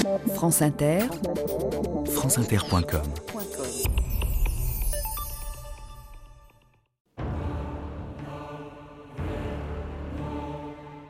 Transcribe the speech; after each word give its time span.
France 0.00 0.62
Inter, 0.62 1.00
franceinter.com 2.16 3.04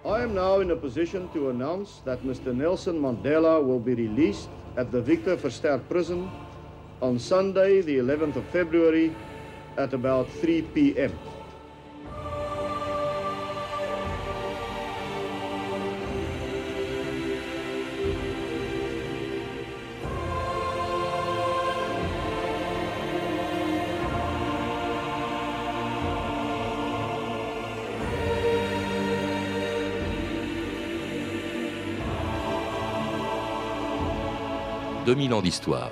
I 0.04 0.22
am 0.22 0.34
now 0.34 0.58
in 0.58 0.72
a 0.72 0.76
position 0.76 1.28
to 1.34 1.50
announce 1.50 2.00
that 2.04 2.22
Mr. 2.22 2.54
Nelson 2.54 3.00
Mandela 3.00 3.64
will 3.64 3.78
be 3.78 3.94
released 3.94 4.48
at 4.76 4.90
the 4.90 5.00
Victor 5.00 5.36
Verster 5.36 5.80
prison 5.88 6.28
on 7.00 7.18
Sunday, 7.18 7.82
the 7.82 7.98
11th 7.98 8.36
of 8.36 8.44
February, 8.46 9.14
at 9.76 9.94
about 9.94 10.28
3 10.40 10.62
p.m. 10.74 11.16
2000 35.10 35.34
ans 35.34 35.42
d'histoire. 35.42 35.90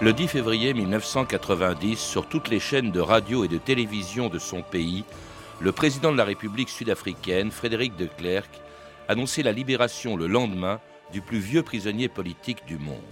Le 0.00 0.12
10 0.12 0.28
février 0.28 0.72
1990, 0.72 1.98
sur 1.98 2.28
toutes 2.28 2.48
les 2.48 2.60
chaînes 2.60 2.92
de 2.92 3.00
radio 3.00 3.42
et 3.42 3.48
de 3.48 3.58
télévision 3.58 4.28
de 4.28 4.38
son 4.38 4.62
pays, 4.62 5.02
le 5.58 5.72
président 5.72 6.12
de 6.12 6.16
la 6.16 6.24
République 6.24 6.68
sud-africaine, 6.68 7.50
Frédéric 7.50 7.96
de 7.96 8.06
Klerk, 8.06 8.50
annonçait 9.08 9.42
la 9.42 9.50
libération 9.50 10.16
le 10.16 10.28
lendemain 10.28 10.78
du 11.12 11.22
plus 11.22 11.40
vieux 11.40 11.64
prisonnier 11.64 12.08
politique 12.08 12.64
du 12.68 12.78
monde. 12.78 13.02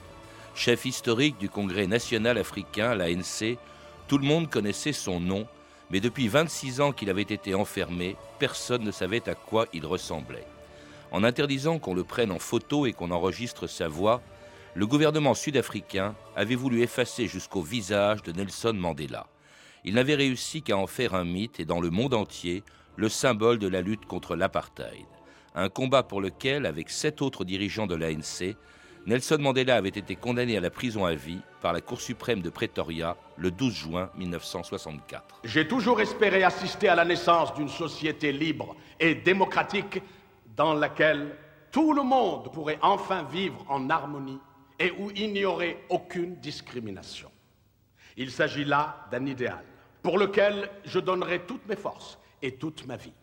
Chef 0.55 0.85
historique 0.85 1.37
du 1.39 1.49
Congrès 1.49 1.89
national 1.89 2.39
africain, 2.39 2.95
l'ANC, 2.95 3.59
tout 4.07 4.19
le 4.19 4.25
monde 4.25 4.49
connaissait 4.49 4.93
son 4.93 5.19
nom 5.19 5.49
mais 5.91 6.01
depuis 6.01 6.29
26 6.29 6.81
ans 6.81 6.93
qu'il 6.93 7.11
avait 7.11 7.23
été 7.23 7.55
enfermé, 7.55 8.17
personne 8.39 8.83
ne 8.83 8.91
savait 8.91 9.29
à 9.29 9.35
quoi 9.35 9.67
il 9.73 9.87
ressemblait. 9.87 10.47
En 11.11 11.25
interdisant 11.25 11.79
qu'on 11.79 11.95
le 11.95 12.05
prenne 12.05 12.31
en 12.31 12.39
photo 12.39 12.87
et 12.87 12.93
qu'on 12.93 13.11
enregistre 13.11 13.67
sa 13.67 13.89
voix, 13.89 14.21
le 14.75 14.87
gouvernement 14.87 15.35
sud-africain 15.35 16.15
avait 16.37 16.55
voulu 16.55 16.83
effacer 16.83 17.27
jusqu'au 17.27 17.63
visage 17.63 18.23
de 18.23 18.33
Nelson 18.33 18.75
Mandela. 18.75 19.27
Il 19.85 19.95
n'avait 19.95 20.15
réussi 20.15 20.63
qu'à 20.63 20.77
en 20.77 20.87
faire 20.87 21.15
un 21.15 21.25
mythe 21.25 21.61
et 21.61 21.65
dans 21.65 21.81
le 21.81 21.91
monde 21.91 22.15
entier, 22.15 22.63
le 22.97 23.09
symbole 23.09 23.59
de 23.59 23.69
la 23.69 23.81
lutte 23.81 24.05
contre 24.05 24.37
l'apartheid. 24.37 25.07
Un 25.55 25.69
combat 25.69 26.03
pour 26.03 26.21
lequel, 26.21 26.67
avec 26.67 26.91
sept 26.91 27.23
autres 27.23 27.45
dirigeants 27.45 27.87
de 27.87 27.95
l'ANC, 27.95 28.57
Nelson 29.09 29.39
Mandela 29.41 29.77
avait 29.77 29.89
été 29.89 30.17
condamné 30.17 30.59
à 30.59 30.61
la 30.61 30.69
prison 30.69 31.07
à 31.07 31.15
vie 31.15 31.41
par 31.63 31.73
la 31.73 31.81
Cour 31.81 31.99
suprême 31.99 32.43
de 32.43 32.51
Pretoria 32.51 33.17
le 33.39 33.51
12 33.51 33.73
juin 33.73 34.11
1964. 34.17 35.41
J'ai 35.45 35.67
toujours 35.67 36.03
espéré 36.03 36.45
assister 36.45 36.91
à 36.91 36.95
la 36.95 37.07
naissance 37.07 37.55
d'une 37.55 37.71
société 37.71 38.33
libre 38.33 38.77
et 39.01 39.15
démocratique 39.15 40.03
dans 40.55 40.75
laquelle 40.75 41.35
tout 41.73 41.95
le 41.95 42.03
monde 42.03 42.53
pourrait 42.53 42.79
enfin 42.83 43.23
vivre 43.23 43.65
en 43.71 43.89
harmonie 43.89 44.41
et 44.79 44.91
où 44.91 45.11
il 45.17 45.33
n'y 45.33 45.47
aurait 45.47 45.79
aucune 45.89 46.37
discrimination. 46.37 47.31
Il 48.19 48.31
s'agit 48.31 48.67
là 48.67 49.07
d'un 49.11 49.25
idéal 49.25 49.65
pour 50.03 50.19
lequel 50.19 50.69
je 50.85 50.99
donnerai 50.99 51.47
toutes 51.47 51.67
mes 51.67 51.77
forces 51.77 52.19
et 52.43 52.57
toute 52.57 52.87
ma 52.87 52.97
vie. 52.97 53.15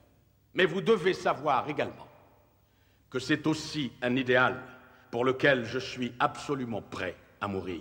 Mais 0.56 0.66
vous 0.66 0.82
devez 0.82 1.14
savoir 1.14 1.70
également 1.70 2.08
que 3.12 3.20
c'est 3.20 3.46
aussi 3.46 3.92
un 4.02 4.16
idéal 4.16 4.64
pour 5.16 5.24
lequel 5.24 5.64
je 5.64 5.80
suis 5.80 6.12
absolument 6.20 6.82
prêt 6.82 7.16
à 7.40 7.48
mourir. 7.48 7.80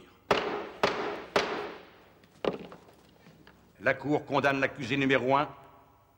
La 3.80 3.94
Cour 3.94 4.24
condamne 4.24 4.60
l'accusé 4.60 4.96
numéro 4.96 5.34
un, 5.36 5.48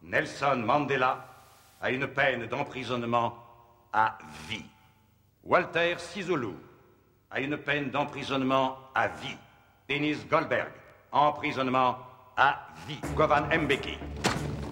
Nelson 0.02 0.56
Mandela, 0.56 1.26
à 1.80 1.90
une 1.90 2.06
peine 2.06 2.44
d'emprisonnement 2.48 3.34
à 3.94 4.18
vie. 4.46 4.66
Walter 5.42 5.94
Sisulu, 5.96 6.52
à 7.30 7.40
une 7.40 7.56
peine 7.56 7.88
d'emprisonnement 7.88 8.76
à 8.94 9.08
vie. 9.08 9.38
Denis 9.88 10.18
Goldberg, 10.30 10.72
emprisonnement 11.12 11.96
à 12.36 12.58
vie. 12.86 13.00
Govan 13.14 13.46
Mbeki, 13.58 13.96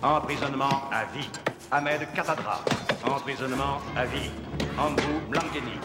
emprisonnement 0.03 0.91
à 0.93 1.07
vie. 1.07 1.31
Ahmed 1.71 2.07
Katadra, 2.13 2.61
emprisonnement 3.03 3.79
à 3.97 4.05
vie. 4.05 4.31
Andrew 4.77 5.21
Blankeni, 5.31 5.79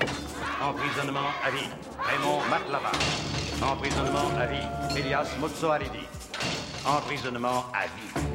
emprisonnement 0.62 1.30
à 1.44 1.52
vie. 1.52 1.70
Raymond 2.00 2.42
Matlava, 2.50 2.92
emprisonnement 3.62 4.36
à 4.36 4.48
vie. 4.48 5.00
Elias 5.00 5.36
Motsoalidi, 5.40 6.08
emprisonnement 6.86 7.66
à 7.72 7.86
vie. 7.86 8.30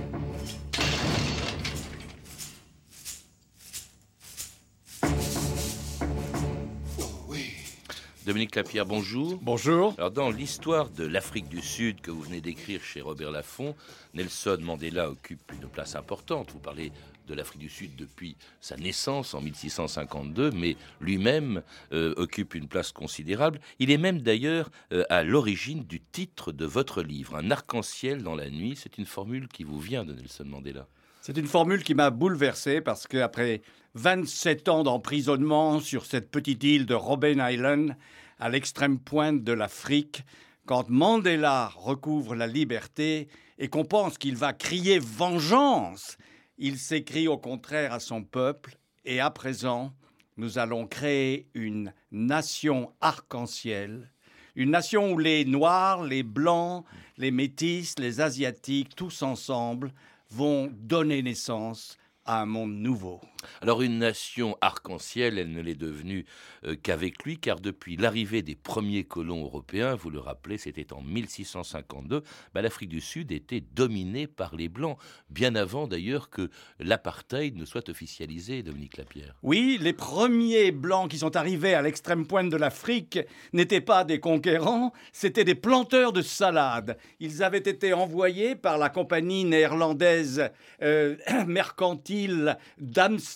Dominique 8.25 8.55
Lapierre, 8.55 8.87
bonjour. 8.87 9.39
Bonjour. 9.43 9.95
Alors, 9.99 10.11
dans 10.11 10.31
l'histoire 10.31 10.89
de 10.89 11.05
l'Afrique 11.05 11.49
du 11.49 11.61
Sud 11.61 12.01
que 12.01 12.11
vous 12.11 12.23
venez 12.23 12.41
d'écrire 12.41 12.83
chez 12.83 13.03
Robert 13.03 13.31
Laffont, 13.31 13.75
Nelson 14.15 14.59
Mandela 14.63 15.11
occupe 15.11 15.53
une 15.53 15.69
place 15.69 15.95
importante. 15.95 16.51
Vous 16.53 16.59
parlez 16.59 16.91
de 17.27 17.35
l'Afrique 17.35 17.61
du 17.61 17.69
Sud 17.69 17.97
depuis 17.97 18.37
sa 18.61 18.77
naissance 18.77 19.35
en 19.35 19.41
1652, 19.41 20.51
mais 20.51 20.77
lui-même 21.01 21.63
euh, 21.93 22.15
occupe 22.17 22.55
une 22.55 22.69
place 22.69 22.93
considérable. 22.93 23.61
Il 23.79 23.91
est 23.91 23.99
même 23.99 24.21
d'ailleurs 24.21 24.71
euh, 24.93 25.05
à 25.11 25.23
l'origine 25.23 25.85
du 25.85 26.01
titre 26.01 26.53
de 26.53 26.67
votre 26.67 27.03
livre, 27.03 27.37
Un 27.37 27.51
arc-en-ciel 27.51 28.23
dans 28.23 28.35
la 28.35 28.51
nuit. 28.51 28.75
C'est 28.77 28.99
une 28.99 29.07
formule 29.07 29.49
qui 29.49 29.65
vous 29.65 29.81
vient 29.81 30.05
de 30.05 30.13
Nelson 30.13 30.45
Mandela. 30.45 30.87
C'est 31.21 31.39
une 31.39 31.47
formule 31.47 31.83
qui 31.83 31.95
m'a 31.95 32.11
bouleversé 32.11 32.83
parce 32.83 33.07
qu'après 33.07 33.63
27 33.95 34.69
ans 34.69 34.83
d'emprisonnement 34.83 35.81
sur 35.81 36.05
cette 36.05 36.31
petite 36.31 36.63
île 36.65 36.85
de 36.85 36.95
Robben 36.95 37.43
Island, 37.43 37.97
à 38.39 38.49
l'extrême 38.51 38.99
pointe 38.99 39.43
de 39.43 39.53
l'Afrique, 39.53 40.25
quand 40.67 40.91
Mandela 40.91 41.73
recouvre 41.77 42.35
la 42.35 42.47
liberté 42.47 43.29
et 43.59 43.69
qu'on 43.69 43.85
pense 43.85 44.19
qu'il 44.19 44.37
va 44.37 44.53
crier 44.53 44.99
vengeance, 44.99 46.19
il 46.59 46.79
s'écrit 46.79 47.29
au 47.29 47.39
contraire 47.39 47.93
à 47.93 48.01
son 48.01 48.23
peuple, 48.23 48.77
et 49.05 49.21
à 49.21 49.31
présent, 49.31 49.93
nous 50.37 50.59
allons 50.59 50.87
créer 50.87 51.47
une 51.55 51.93
nation 52.11 52.93
arc-en-ciel, 53.01 54.11
une 54.57 54.71
nation 54.71 55.13
où 55.13 55.19
les 55.19 55.45
Noirs, 55.45 56.05
les 56.05 56.23
Blancs, 56.23 56.85
les 57.19 57.31
Métis, 57.31 57.99
les 57.99 58.21
Asiatiques, 58.21 58.95
tous 58.95 59.23
ensemble, 59.23 59.93
vont 60.31 60.71
donner 60.73 61.23
naissance 61.23 61.99
à 62.25 62.43
un 62.43 62.47
monde 62.47 62.75
nouveau. 62.75 63.21
Alors 63.63 63.83
une 63.83 63.99
nation 63.99 64.57
arc-en-ciel, 64.61 65.39
elle 65.39 65.53
ne 65.53 65.61
l'est 65.61 65.75
devenue 65.75 66.25
euh, 66.65 66.77
qu'avec 66.81 67.25
lui, 67.25 67.39
car 67.39 67.61
depuis 67.61 67.97
l'arrivée 67.97 68.43
des 68.43 68.55
premiers 68.55 69.05
colons 69.05 69.45
européens, 69.45 69.95
vous 69.95 70.11
le 70.11 70.19
rappelez, 70.19 70.59
c'était 70.59 70.93
en 70.93 71.03
1652, 71.03 72.23
bah, 72.55 72.63
l'Afrique 72.63 72.89
du 72.89 73.01
Sud 73.01 73.33
était 73.33 73.61
dominée 73.61 74.27
par 74.27 74.57
les 74.57 74.69
Blancs, 74.69 74.99
bien 75.31 75.55
avant 75.55 75.87
d'ailleurs 75.87 76.31
que 76.31 76.51
l'apartheid 76.79 77.57
ne 77.57 77.65
soit 77.65 77.89
officialisé, 77.89 78.63
Dominique 78.63 78.97
Lapierre. 78.97 79.35
Oui, 79.43 79.79
les 79.81 79.93
premiers 79.93 80.71
Blancs 80.73 81.11
qui 81.11 81.19
sont 81.19 81.37
arrivés 81.37 81.75
à 81.75 81.83
l'extrême 81.83 82.27
pointe 82.27 82.51
de 82.51 82.57
l'Afrique 82.57 83.19
n'étaient 83.53 83.81
pas 83.81 84.05
des 84.05 84.21
conquérants, 84.21 84.93
c'étaient 85.13 85.45
des 85.45 85.55
planteurs 85.55 86.13
de 86.13 86.23
salades. 86.23 86.97
Ils 87.21 87.43
avaient 87.43 87.59
été 87.59 87.93
envoyés 87.93 88.55
par 88.55 88.79
la 88.79 88.89
compagnie 88.89 89.45
néerlandaise 89.45 90.51
euh, 90.83 91.17
mercantile 91.47 92.57
d'Amsterdam 92.79 93.34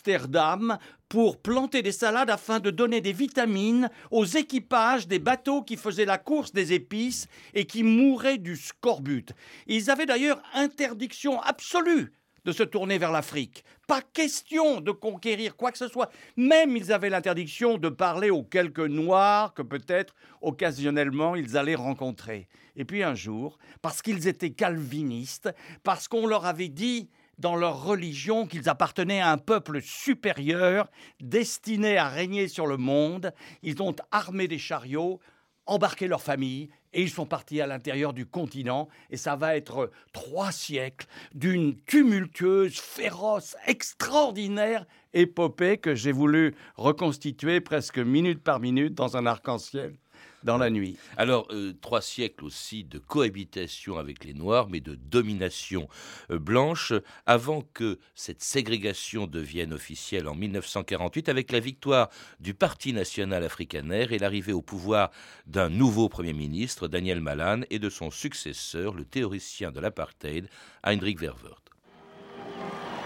pour 1.09 1.41
planter 1.41 1.83
des 1.83 1.93
salades 1.93 2.31
afin 2.31 2.61
de 2.61 2.71
donner 2.71 3.01
des 3.01 3.13
vitamines 3.13 3.89
aux 4.11 4.25
équipages 4.25 5.09
des 5.09 5.19
bateaux 5.19 5.63
qui 5.63 5.77
faisaient 5.77 6.05
la 6.05 6.19
course 6.19 6.53
des 6.53 6.73
épices 6.73 7.27
et 7.55 7.65
qui 7.65 7.83
mouraient 7.83 8.39
du 8.39 8.57
scorbut. 8.57 9.33
Ils 9.67 9.91
avaient 9.91 10.07
d'ailleurs 10.07 10.43
interdiction 10.55 11.41
absolue 11.41 12.13
de 12.45 12.53
se 12.53 12.63
tourner 12.63 12.99
vers 12.99 13.13
l'Afrique. 13.13 13.65
Pas 13.87 14.01
question 14.01 14.81
de 14.81 14.91
conquérir 14.91 15.57
quoi 15.57 15.73
que 15.73 15.79
ce 15.79 15.89
soit. 15.89 16.11
Même 16.37 16.77
ils 16.77 16.93
avaient 16.93 17.11
l'interdiction 17.11 17.79
de 17.79 17.89
parler 17.89 18.31
aux 18.31 18.45
quelques 18.45 18.79
noirs 18.79 19.55
que 19.55 19.63
peut-être 19.63 20.15
occasionnellement 20.41 21.37
ils 21.37 21.57
allaient 21.57 21.75
rencontrer. 21.75 22.49
Et 22.77 22.85
puis 22.85 23.03
un 23.03 23.15
jour, 23.15 23.59
parce 23.83 24.03
qu'ils 24.03 24.29
étaient 24.29 24.53
calvinistes, 24.53 25.51
parce 25.83 26.07
qu'on 26.07 26.27
leur 26.27 26.47
avait 26.47 26.69
dit 26.69 27.11
dans 27.39 27.57
leur 27.57 27.85
religion 27.85 28.47
qu'ils 28.47 28.69
appartenaient 28.69 29.21
à 29.21 29.31
un 29.31 29.39
peuple 29.39 29.81
supérieur 29.81 30.91
destiné 31.21 31.97
à 31.97 32.09
régner 32.09 32.49
sur 32.49 32.67
le 32.67 32.77
monde. 32.77 33.33
Ils 33.63 33.83
ont 33.83 33.95
armé 34.11 34.49
des 34.49 34.59
chariots, 34.59 35.21
embarqué 35.67 36.09
leurs 36.09 36.23
familles 36.23 36.69
et 36.93 37.03
ils 37.03 37.11
sont 37.11 37.27
partis 37.27 37.61
à 37.61 37.67
l'intérieur 37.67 38.13
du 38.15 38.27
continent, 38.27 38.89
et 39.11 39.19
ça 39.19 39.37
va 39.37 39.57
être 39.57 39.91
trois 40.13 40.53
siècles 40.53 41.07
d'une 41.35 41.79
tumultueuse, 41.83 42.79
féroce, 42.79 43.57
extraordinaire 43.67 44.87
épopée 45.13 45.77
que 45.77 45.95
j'ai 45.95 46.13
voulu 46.13 46.55
reconstituer 46.77 47.61
presque 47.61 47.99
minute 47.99 48.43
par 48.43 48.59
minute 48.59 48.95
dans 48.95 49.17
un 49.17 49.27
arc-en-ciel 49.27 49.99
dans 50.43 50.59
la 50.59 50.71
nuit. 50.71 50.97
Alors, 51.17 51.47
euh, 51.51 51.73
trois 51.81 52.01
siècles 52.01 52.45
aussi 52.45 52.85
de 52.85 52.99
cohabitation 52.99 53.99
avec 53.99 54.25
les 54.25 54.35
Noirs, 54.35 54.69
mais 54.69 54.81
de 54.81 54.95
domination 54.95 55.89
euh, 56.31 56.39
blanche, 56.39 56.93
avant 57.27 57.63
que 57.75 57.99
cette 58.15 58.43
ségrégation 58.43 59.27
devienne 59.27 59.73
officielle 59.73 60.29
en 60.29 60.35
1948, 60.35 61.29
avec 61.29 61.53
la 61.53 61.61
victoire 61.61 62.09
du 62.41 62.55
Parti 62.55 62.93
national 62.93 63.45
afrikaner 63.45 64.07
et 64.11 64.19
l'arrivée 64.19 64.53
au 64.53 64.63
pouvoir 64.63 65.11
d'un 65.47 65.69
nouveau 65.69 66.09
Premier 66.09 66.33
ministre, 66.33 66.89
Daniel 66.89 67.21
Malan, 67.21 67.63
et 67.71 67.79
de 67.79 67.91
son 67.91 68.11
successeur, 68.11 68.95
le 68.95 69.05
théoricien 69.05 69.73
de 69.73 69.81
l'apartheid, 69.81 70.49
Heinrich 70.83 71.19
Verwoerd. 71.19 71.68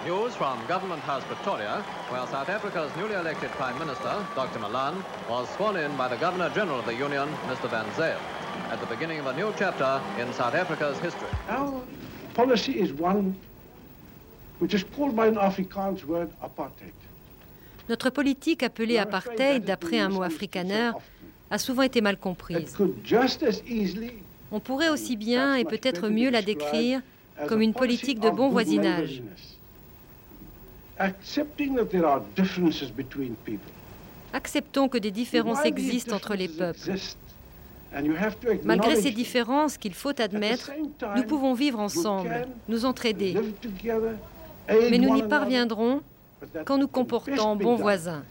News 0.04 0.34
from 0.34 0.58
Government 0.66 1.00
House 1.02 1.22
Pretoria, 1.22 1.80
where 2.08 2.26
South 2.26 2.48
Africa's 2.48 2.90
newly 2.96 3.14
elected 3.14 3.50
Prime 3.52 3.78
Minister, 3.78 4.26
Dr. 4.34 4.58
Malan, 4.58 4.96
was 5.30 5.48
sworn 5.50 5.76
in 5.76 5.96
by 5.96 6.08
the 6.08 6.16
Governor 6.16 6.50
General 6.50 6.80
of 6.80 6.86
the 6.86 6.94
Union, 6.94 7.28
Mr. 7.46 7.70
Van 7.70 7.86
Zyl, 7.94 8.18
at 8.72 8.80
the 8.80 8.86
beginning 8.86 9.20
of 9.20 9.26
a 9.26 9.32
new 9.34 9.52
chapter 9.56 10.00
in 10.18 10.32
South 10.32 10.56
Africa's 10.56 10.98
history. 10.98 11.28
Our 11.48 11.80
policy 12.34 12.80
is 12.80 12.92
one 12.92 13.36
which 14.58 14.74
is 14.74 14.82
called 14.82 15.14
by 15.14 15.28
an 15.28 15.36
Afrikaans 15.36 16.04
word 16.04 16.30
apartheid. 16.42 16.94
Notre 17.88 18.10
politique 18.10 18.64
appelée 18.64 18.98
apartheid, 18.98 19.64
d'après 19.64 20.00
un 20.00 20.08
mot 20.08 20.24
afrikaner, 20.24 20.90
a 21.48 21.58
souvent 21.58 21.82
été 21.82 22.00
mal 22.00 22.16
comprise. 22.16 22.76
On 24.50 24.58
pourrait 24.58 24.88
aussi 24.88 25.16
bien 25.16 25.54
et 25.54 25.64
peut-être 25.64 26.08
mieux 26.08 26.30
la 26.30 26.42
décrire 26.42 27.02
comme 27.46 27.62
une 27.62 27.72
politique 27.72 28.18
de 28.18 28.30
bon 28.30 28.48
voisinage. 28.48 29.22
Acceptons 34.32 34.88
que 34.88 34.98
des 34.98 35.10
différences 35.10 35.64
existent 35.64 36.16
entre 36.16 36.34
les 36.34 36.48
peuples. 36.48 36.92
Malgré 38.64 38.96
ces 38.96 39.10
différences 39.10 39.76
qu'il 39.76 39.94
faut 39.94 40.18
admettre, 40.20 40.70
nous 41.16 41.24
pouvons 41.24 41.54
vivre 41.54 41.78
ensemble, 41.78 42.46
nous 42.68 42.84
entraider. 42.84 43.36
Mais 44.68 44.98
nous 44.98 45.14
n'y 45.14 45.22
parviendrons 45.22 46.00
qu'en 46.64 46.78
nous 46.78 46.88
comportant 46.88 47.56
bons 47.56 47.76
voisins. 47.76 48.24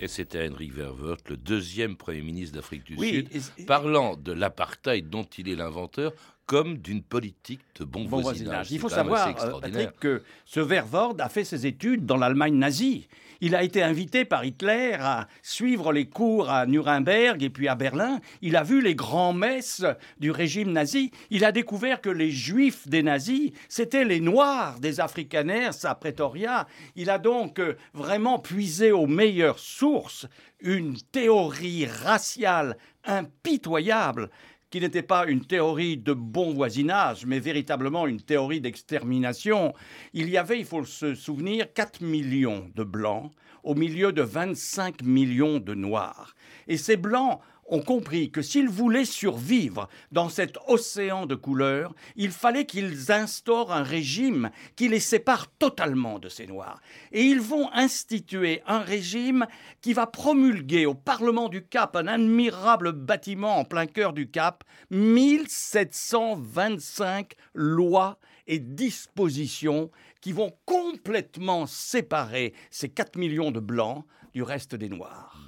Et 0.00 0.08
c'était 0.08 0.48
Henry 0.48 0.70
Verwoerd, 0.70 1.20
le 1.28 1.36
deuxième 1.36 1.96
Premier 1.96 2.22
ministre 2.22 2.56
d'Afrique 2.56 2.84
du 2.84 2.96
Sud, 2.96 3.28
parlant 3.66 4.16
de 4.16 4.32
l'apartheid 4.32 5.08
dont 5.10 5.24
il 5.24 5.48
est 5.48 5.56
l'inventeur 5.56 6.12
comme 6.46 6.78
d'une 6.78 7.02
politique 7.02 7.60
de 7.78 7.84
bon, 7.84 8.04
voisinage. 8.06 8.70
Il 8.70 8.78
faut 8.78 8.88
savoir, 8.88 9.28
euh, 9.28 9.60
Patrick, 9.60 9.98
que 9.98 10.22
ce 10.44 10.60
Verwoerd 10.60 11.20
a 11.20 11.28
fait 11.28 11.44
ses 11.44 11.66
études 11.66 12.04
dans 12.04 12.16
l'Allemagne 12.16 12.54
nazie. 12.54 13.08
Il 13.46 13.54
a 13.54 13.62
été 13.62 13.82
invité 13.82 14.24
par 14.24 14.46
Hitler 14.46 14.96
à 14.98 15.28
suivre 15.42 15.92
les 15.92 16.06
cours 16.06 16.48
à 16.48 16.64
Nuremberg 16.64 17.42
et 17.42 17.50
puis 17.50 17.68
à 17.68 17.74
Berlin. 17.74 18.20
Il 18.40 18.56
a 18.56 18.62
vu 18.62 18.80
les 18.80 18.94
grands-messes 18.94 19.84
du 20.18 20.30
régime 20.30 20.72
nazi. 20.72 21.10
Il 21.28 21.44
a 21.44 21.52
découvert 21.52 22.00
que 22.00 22.08
les 22.08 22.30
juifs 22.30 22.88
des 22.88 23.02
nazis, 23.02 23.52
c'étaient 23.68 24.06
les 24.06 24.20
noirs 24.20 24.80
des 24.80 24.98
Afrikaners 24.98 25.84
à 25.84 25.94
Pretoria. 25.94 26.66
Il 26.96 27.10
a 27.10 27.18
donc 27.18 27.58
euh, 27.58 27.76
vraiment 27.92 28.38
puisé 28.38 28.92
aux 28.92 29.06
meilleures 29.06 29.58
sources 29.58 30.26
une 30.60 30.96
théorie 31.12 31.84
raciale 31.84 32.78
impitoyable 33.04 34.30
qui 34.74 34.80
n'était 34.80 35.02
pas 35.02 35.26
une 35.28 35.44
théorie 35.44 35.96
de 35.96 36.12
bon 36.12 36.52
voisinage, 36.52 37.26
mais 37.26 37.38
véritablement 37.38 38.08
une 38.08 38.20
théorie 38.20 38.60
d'extermination. 38.60 39.72
Il 40.14 40.28
y 40.28 40.36
avait, 40.36 40.58
il 40.58 40.64
faut 40.64 40.84
se 40.84 41.14
souvenir, 41.14 41.72
4 41.72 42.00
millions 42.00 42.68
de 42.74 42.82
blancs 42.82 43.30
au 43.62 43.76
milieu 43.76 44.10
de 44.10 44.22
25 44.22 45.04
millions 45.04 45.60
de 45.60 45.74
noirs. 45.74 46.34
Et 46.66 46.76
ces 46.76 46.96
blancs 46.96 47.38
ont 47.66 47.82
compris 47.82 48.30
que 48.30 48.42
s'ils 48.42 48.68
voulaient 48.68 49.04
survivre 49.04 49.88
dans 50.12 50.28
cet 50.28 50.58
océan 50.66 51.26
de 51.26 51.34
couleurs, 51.34 51.94
il 52.16 52.30
fallait 52.30 52.66
qu'ils 52.66 53.10
instaurent 53.10 53.72
un 53.72 53.82
régime 53.82 54.50
qui 54.76 54.88
les 54.88 55.00
sépare 55.00 55.48
totalement 55.58 56.18
de 56.18 56.28
ces 56.28 56.46
Noirs. 56.46 56.80
Et 57.12 57.22
ils 57.22 57.40
vont 57.40 57.70
instituer 57.72 58.62
un 58.66 58.80
régime 58.80 59.46
qui 59.80 59.92
va 59.92 60.06
promulguer 60.06 60.86
au 60.86 60.94
Parlement 60.94 61.48
du 61.48 61.66
Cap, 61.66 61.96
un 61.96 62.06
admirable 62.06 62.92
bâtiment 62.92 63.58
en 63.58 63.64
plein 63.64 63.86
cœur 63.86 64.12
du 64.12 64.30
Cap, 64.30 64.62
1725 64.90 67.32
lois 67.54 68.18
et 68.46 68.58
dispositions 68.58 69.90
qui 70.20 70.32
vont 70.32 70.52
complètement 70.64 71.66
séparer 71.66 72.54
ces 72.70 72.88
4 72.88 73.16
millions 73.16 73.50
de 73.50 73.60
Blancs 73.60 74.04
du 74.32 74.42
reste 74.42 74.74
des 74.74 74.88
Noirs. 74.88 75.43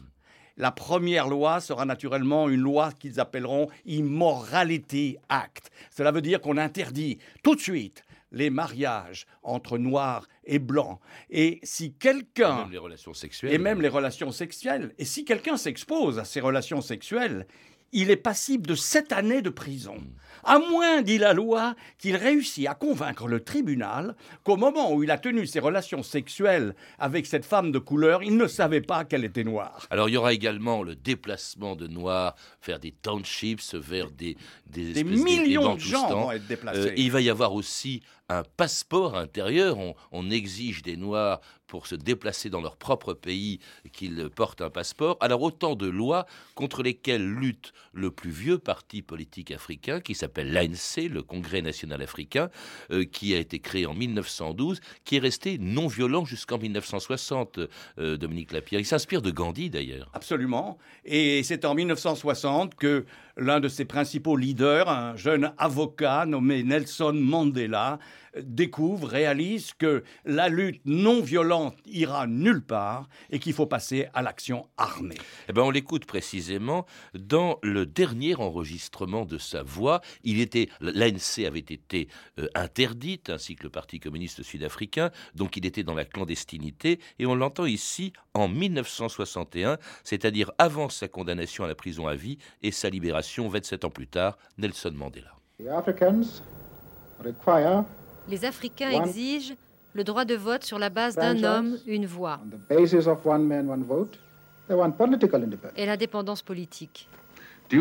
La 0.56 0.72
première 0.72 1.28
loi 1.28 1.60
sera 1.60 1.84
naturellement 1.84 2.48
une 2.48 2.60
loi 2.60 2.92
qu'ils 2.92 3.20
appelleront 3.20 3.68
Immorality 3.84 5.18
Act. 5.28 5.70
Cela 5.90 6.12
veut 6.12 6.22
dire 6.22 6.40
qu'on 6.40 6.56
interdit 6.56 7.18
tout 7.42 7.54
de 7.54 7.60
suite 7.60 8.04
les 8.32 8.50
mariages 8.50 9.26
entre 9.42 9.78
noirs 9.78 10.26
et 10.44 10.58
blancs. 10.58 10.98
Et 11.30 11.60
si 11.62 11.92
quelqu'un... 11.92 12.62
Même 12.62 12.72
les 12.72 12.78
relations 12.78 13.14
sexuelles. 13.14 13.52
Et 13.52 13.58
même 13.58 13.82
les 13.82 13.88
relations 13.88 14.32
sexuelles. 14.32 14.94
Et 14.98 15.04
si 15.04 15.24
quelqu'un 15.24 15.56
s'expose 15.56 16.18
à 16.18 16.24
ces 16.24 16.40
relations 16.40 16.80
sexuelles, 16.80 17.46
il 17.96 18.10
est 18.10 18.16
passible 18.16 18.66
de 18.66 18.74
sept 18.74 19.10
années 19.12 19.40
de 19.40 19.48
prison. 19.48 19.96
À 20.44 20.58
moins, 20.58 21.00
dit 21.00 21.16
la 21.16 21.32
loi, 21.32 21.74
qu'il 21.98 22.14
réussit 22.14 22.68
à 22.68 22.74
convaincre 22.74 23.26
le 23.26 23.40
tribunal 23.42 24.14
qu'au 24.44 24.56
moment 24.56 24.92
où 24.92 25.02
il 25.02 25.10
a 25.10 25.18
tenu 25.18 25.46
ses 25.46 25.60
relations 25.60 26.02
sexuelles 26.02 26.76
avec 26.98 27.26
cette 27.26 27.46
femme 27.46 27.72
de 27.72 27.78
couleur, 27.78 28.22
il 28.22 28.36
ne 28.36 28.46
savait 28.46 28.82
pas 28.82 29.04
qu'elle 29.04 29.24
était 29.24 29.44
noire. 29.44 29.86
Alors 29.90 30.10
il 30.10 30.12
y 30.12 30.16
aura 30.18 30.34
également 30.34 30.82
le 30.82 30.94
déplacement 30.94 31.74
de 31.74 31.86
noirs 31.88 32.36
vers 32.64 32.78
des 32.78 32.92
townships, 32.92 33.74
vers 33.74 34.10
des 34.10 34.36
des, 34.66 35.04
millions 35.04 35.74
de 35.74 35.80
gens 35.80 36.08
vont 36.08 36.32
être 36.32 36.46
déplacés. 36.46 36.90
Euh, 36.90 36.94
il 36.96 37.10
va 37.10 37.20
y 37.20 37.30
avoir 37.30 37.54
aussi 37.54 38.02
un 38.28 38.42
passeport 38.56 39.16
intérieur. 39.16 39.78
On, 40.12 40.30
exige 40.30 40.82
des 40.82 40.96
Noirs 40.96 41.40
pour 41.68 41.86
se 41.86 41.94
déplacer 41.94 42.50
dans 42.50 42.60
leur 42.60 42.76
propre 42.76 43.12
pays 43.12 43.60
qu'ils 43.92 44.28
portent 44.34 44.60
un 44.60 44.70
passeport. 44.70 45.16
Alors 45.20 45.42
autant 45.42 45.76
de 45.76 45.86
lois 45.86 46.26
contre 46.54 46.82
lesquelles 46.82 47.26
lutte 47.26 47.72
le 47.92 48.10
plus 48.10 48.30
vieux 48.30 48.58
parti 48.58 49.02
politique 49.02 49.52
africain 49.52 50.00
qui 50.00 50.14
s'appelle 50.14 50.52
l'ANC, 50.52 51.08
le 51.08 51.22
Congrès 51.22 51.62
national 51.62 52.02
africain, 52.02 52.50
euh, 52.90 53.04
qui 53.04 53.34
a 53.34 53.38
été 53.38 53.60
créé 53.60 53.86
en 53.86 53.94
1912, 53.94 54.80
qui 55.04 55.16
est 55.16 55.20
resté 55.20 55.58
non 55.58 55.86
violent 55.86 56.24
jusqu'en 56.24 56.58
1960, 56.58 57.60
euh, 57.98 58.16
Dominique 58.16 58.52
Lapierre. 58.52 58.80
Il 58.80 58.86
s'inspire 58.86 59.22
de 59.22 59.30
Gandhi 59.30 59.70
d'ailleurs. 59.70 60.10
Absolument. 60.12 60.78
Et 61.04 61.42
c'est 61.44 61.64
en 61.64 61.74
1960 61.74 62.74
que 62.74 63.06
l'un 63.36 63.60
de 63.60 63.68
ses 63.68 63.84
principaux 63.84 64.36
leaders, 64.36 64.88
un 64.88 65.16
jeune 65.16 65.52
avocat 65.58 66.24
nommé 66.26 66.62
Nelson 66.62 67.12
Mandela, 67.14 67.98
découvre, 68.42 69.08
réalise 69.08 69.72
que 69.74 70.04
la 70.24 70.48
lutte 70.48 70.80
non 70.84 71.20
violente 71.20 71.76
ira 71.86 72.26
nulle 72.26 72.62
part 72.62 73.08
et 73.30 73.38
qu'il 73.38 73.52
faut 73.52 73.66
passer 73.66 74.08
à 74.14 74.22
l'action 74.22 74.68
armée. 74.76 75.16
Eh 75.48 75.52
ben, 75.52 75.62
on 75.62 75.70
l'écoute 75.70 76.06
précisément 76.06 76.86
dans 77.14 77.58
le 77.62 77.86
dernier 77.86 78.34
enregistrement 78.34 79.24
de 79.24 79.38
sa 79.38 79.62
voix. 79.62 80.00
Il 80.24 80.40
était, 80.40 80.68
l'ANC 80.80 81.44
avait 81.46 81.58
été 81.60 82.08
euh, 82.38 82.48
interdite, 82.54 83.30
ainsi 83.30 83.56
que 83.56 83.64
le 83.64 83.70
Parti 83.70 84.00
communiste 84.00 84.42
sud-africain, 84.42 85.10
donc 85.34 85.56
il 85.56 85.66
était 85.66 85.82
dans 85.82 85.94
la 85.94 86.04
clandestinité, 86.04 87.00
et 87.18 87.26
on 87.26 87.34
l'entend 87.34 87.66
ici 87.66 88.12
en 88.34 88.48
1961, 88.48 89.78
c'est-à-dire 90.04 90.52
avant 90.58 90.88
sa 90.88 91.08
condamnation 91.08 91.64
à 91.64 91.68
la 91.68 91.74
prison 91.74 92.06
à 92.06 92.14
vie 92.14 92.38
et 92.62 92.70
sa 92.70 92.90
libération 92.90 93.48
27 93.48 93.84
ans 93.84 93.90
plus 93.90 94.06
tard, 94.06 94.38
Nelson 94.58 94.92
Mandela. 94.94 95.32
Les 98.28 98.44
Africains 98.44 98.90
exigent 98.90 99.54
le 99.94 100.04
droit 100.04 100.24
de 100.24 100.34
vote 100.34 100.64
sur 100.64 100.78
la 100.78 100.90
base 100.90 101.14
d'un 101.14 101.42
homme, 101.42 101.78
une 101.86 102.06
voix. 102.06 102.40
Et 105.76 105.86
l'indépendance 105.86 106.42
politique. 106.42 107.08
Les 107.70 107.78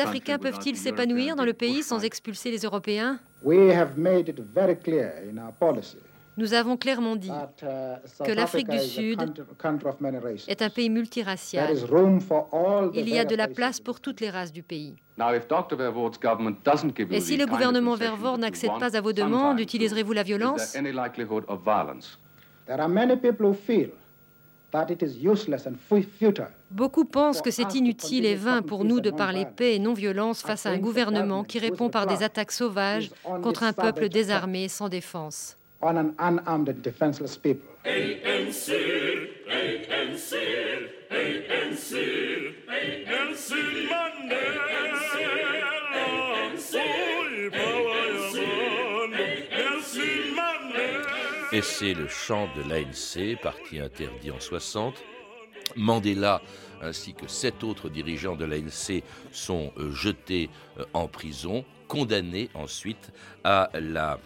Africains 0.00 0.38
peuvent-ils 0.38 0.76
s'épanouir 0.76 1.36
dans 1.36 1.44
le 1.44 1.52
pays 1.52 1.82
sans 1.82 2.04
expulser 2.04 2.50
les 2.50 2.58
Européens? 2.58 3.18
Nous 6.38 6.54
avons 6.54 6.76
clairement 6.76 7.16
dit 7.16 7.30
uh, 7.30 8.24
que 8.24 8.32
l'Afrique 8.32 8.68
du 8.68 8.78
Sud 8.78 9.20
est 10.46 10.62
un 10.62 10.70
pays 10.70 10.88
multiracial. 10.88 11.76
Il 12.94 13.08
y 13.08 13.18
a 13.18 13.24
de 13.24 13.34
la 13.34 13.48
place 13.48 13.80
pour 13.80 14.00
toutes 14.00 14.20
les 14.20 14.30
races 14.30 14.52
du 14.52 14.62
pays. 14.62 14.94
Et 17.10 17.20
si 17.20 17.36
le 17.36 17.46
gouvernement 17.46 17.96
Vervoort 17.96 18.38
n'accède 18.38 18.70
pas 18.78 18.96
à 18.96 19.00
vos 19.00 19.12
demandes, 19.12 19.58
utiliserez-vous 19.58 20.12
la 20.12 20.22
violence? 20.22 20.76
Beaucoup 26.70 27.04
pensent 27.04 27.42
que 27.42 27.50
c'est 27.50 27.74
inutile 27.74 28.26
et 28.26 28.34
vain 28.34 28.62
pour 28.62 28.84
nous 28.84 29.00
de 29.00 29.10
parler 29.10 29.46
paix 29.46 29.74
et 29.74 29.78
non-violence 29.78 30.42
face 30.42 30.66
à 30.66 30.70
un 30.70 30.78
gouvernement 30.78 31.42
qui 31.42 31.58
répond 31.58 31.88
par 31.88 32.06
des 32.06 32.22
attaques 32.22 32.52
sauvages 32.52 33.10
contre 33.42 33.64
un 33.64 33.72
peuple 33.72 34.08
désarmé 34.08 34.64
et 34.64 34.68
sans 34.68 34.88
défense. 34.88 35.57
Et 51.52 51.62
c'est 51.62 51.94
le 51.94 52.08
chant 52.08 52.48
de 52.56 52.62
l'ANC, 52.68 53.40
parti 53.40 53.78
interdit 53.78 54.30
en 54.32 54.40
60. 54.40 54.94
Mandela 55.76 56.42
ainsi 56.82 57.14
que 57.14 57.28
sept 57.28 57.64
autres 57.64 57.88
dirigeants 57.88 58.36
de 58.36 58.44
l'ANC 58.44 59.02
sont 59.32 59.72
euh, 59.78 59.90
jetés 59.92 60.50
euh, 60.78 60.84
en 60.92 61.08
prison, 61.08 61.64
condamnés 61.86 62.50
ensuite 62.54 63.12
à 63.44 63.70
la 63.74 64.18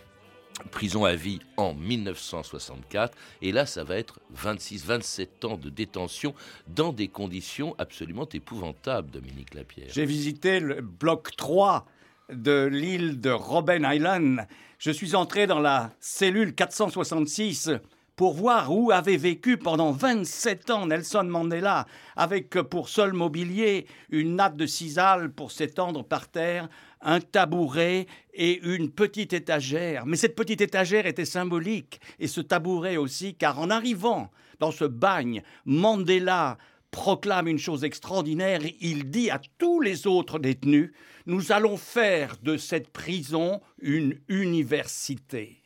prison 0.70 1.04
à 1.04 1.14
vie 1.14 1.40
en 1.56 1.74
1964. 1.74 3.16
Et 3.42 3.52
là, 3.52 3.66
ça 3.66 3.84
va 3.84 3.96
être 3.96 4.20
26-27 4.36 5.46
ans 5.46 5.56
de 5.56 5.70
détention 5.70 6.34
dans 6.68 6.92
des 6.92 7.08
conditions 7.08 7.74
absolument 7.78 8.28
épouvantables, 8.32 9.10
Dominique 9.10 9.54
Lapierre. 9.54 9.88
J'ai 9.90 10.06
visité 10.06 10.60
le 10.60 10.80
bloc 10.80 11.36
3 11.36 11.86
de 12.32 12.64
l'île 12.64 13.20
de 13.20 13.30
Robben 13.30 13.86
Island. 13.88 14.46
Je 14.78 14.90
suis 14.90 15.14
entré 15.14 15.46
dans 15.46 15.60
la 15.60 15.90
cellule 16.00 16.54
466 16.54 17.70
pour 18.16 18.34
voir 18.34 18.72
où 18.72 18.92
avait 18.92 19.16
vécu 19.16 19.56
pendant 19.56 19.90
27 19.90 20.70
ans 20.70 20.86
Nelson 20.86 21.24
Mandela, 21.24 21.86
avec 22.14 22.50
pour 22.50 22.88
seul 22.88 23.14
mobilier 23.14 23.86
une 24.10 24.36
natte 24.36 24.56
de 24.56 24.66
cisale 24.66 25.32
pour 25.32 25.50
s'étendre 25.50 26.04
par 26.04 26.28
terre, 26.28 26.68
un 27.02 27.20
tabouret 27.20 28.06
et 28.34 28.60
une 28.62 28.90
petite 28.90 29.32
étagère. 29.32 30.06
Mais 30.06 30.16
cette 30.16 30.36
petite 30.36 30.60
étagère 30.60 31.06
était 31.06 31.24
symbolique, 31.24 32.00
et 32.18 32.28
ce 32.28 32.40
tabouret 32.40 32.96
aussi, 32.96 33.34
car 33.34 33.58
en 33.58 33.70
arrivant 33.70 34.30
dans 34.60 34.70
ce 34.70 34.84
bagne, 34.84 35.42
Mandela 35.64 36.58
proclame 36.90 37.48
une 37.48 37.58
chose 37.58 37.84
extraordinaire, 37.84 38.60
il 38.80 39.10
dit 39.10 39.30
à 39.30 39.40
tous 39.58 39.80
les 39.80 40.06
autres 40.06 40.38
détenus, 40.38 40.92
nous 41.26 41.50
allons 41.50 41.76
faire 41.76 42.36
de 42.42 42.56
cette 42.56 42.90
prison 42.90 43.60
une 43.80 44.18
université. 44.28 45.62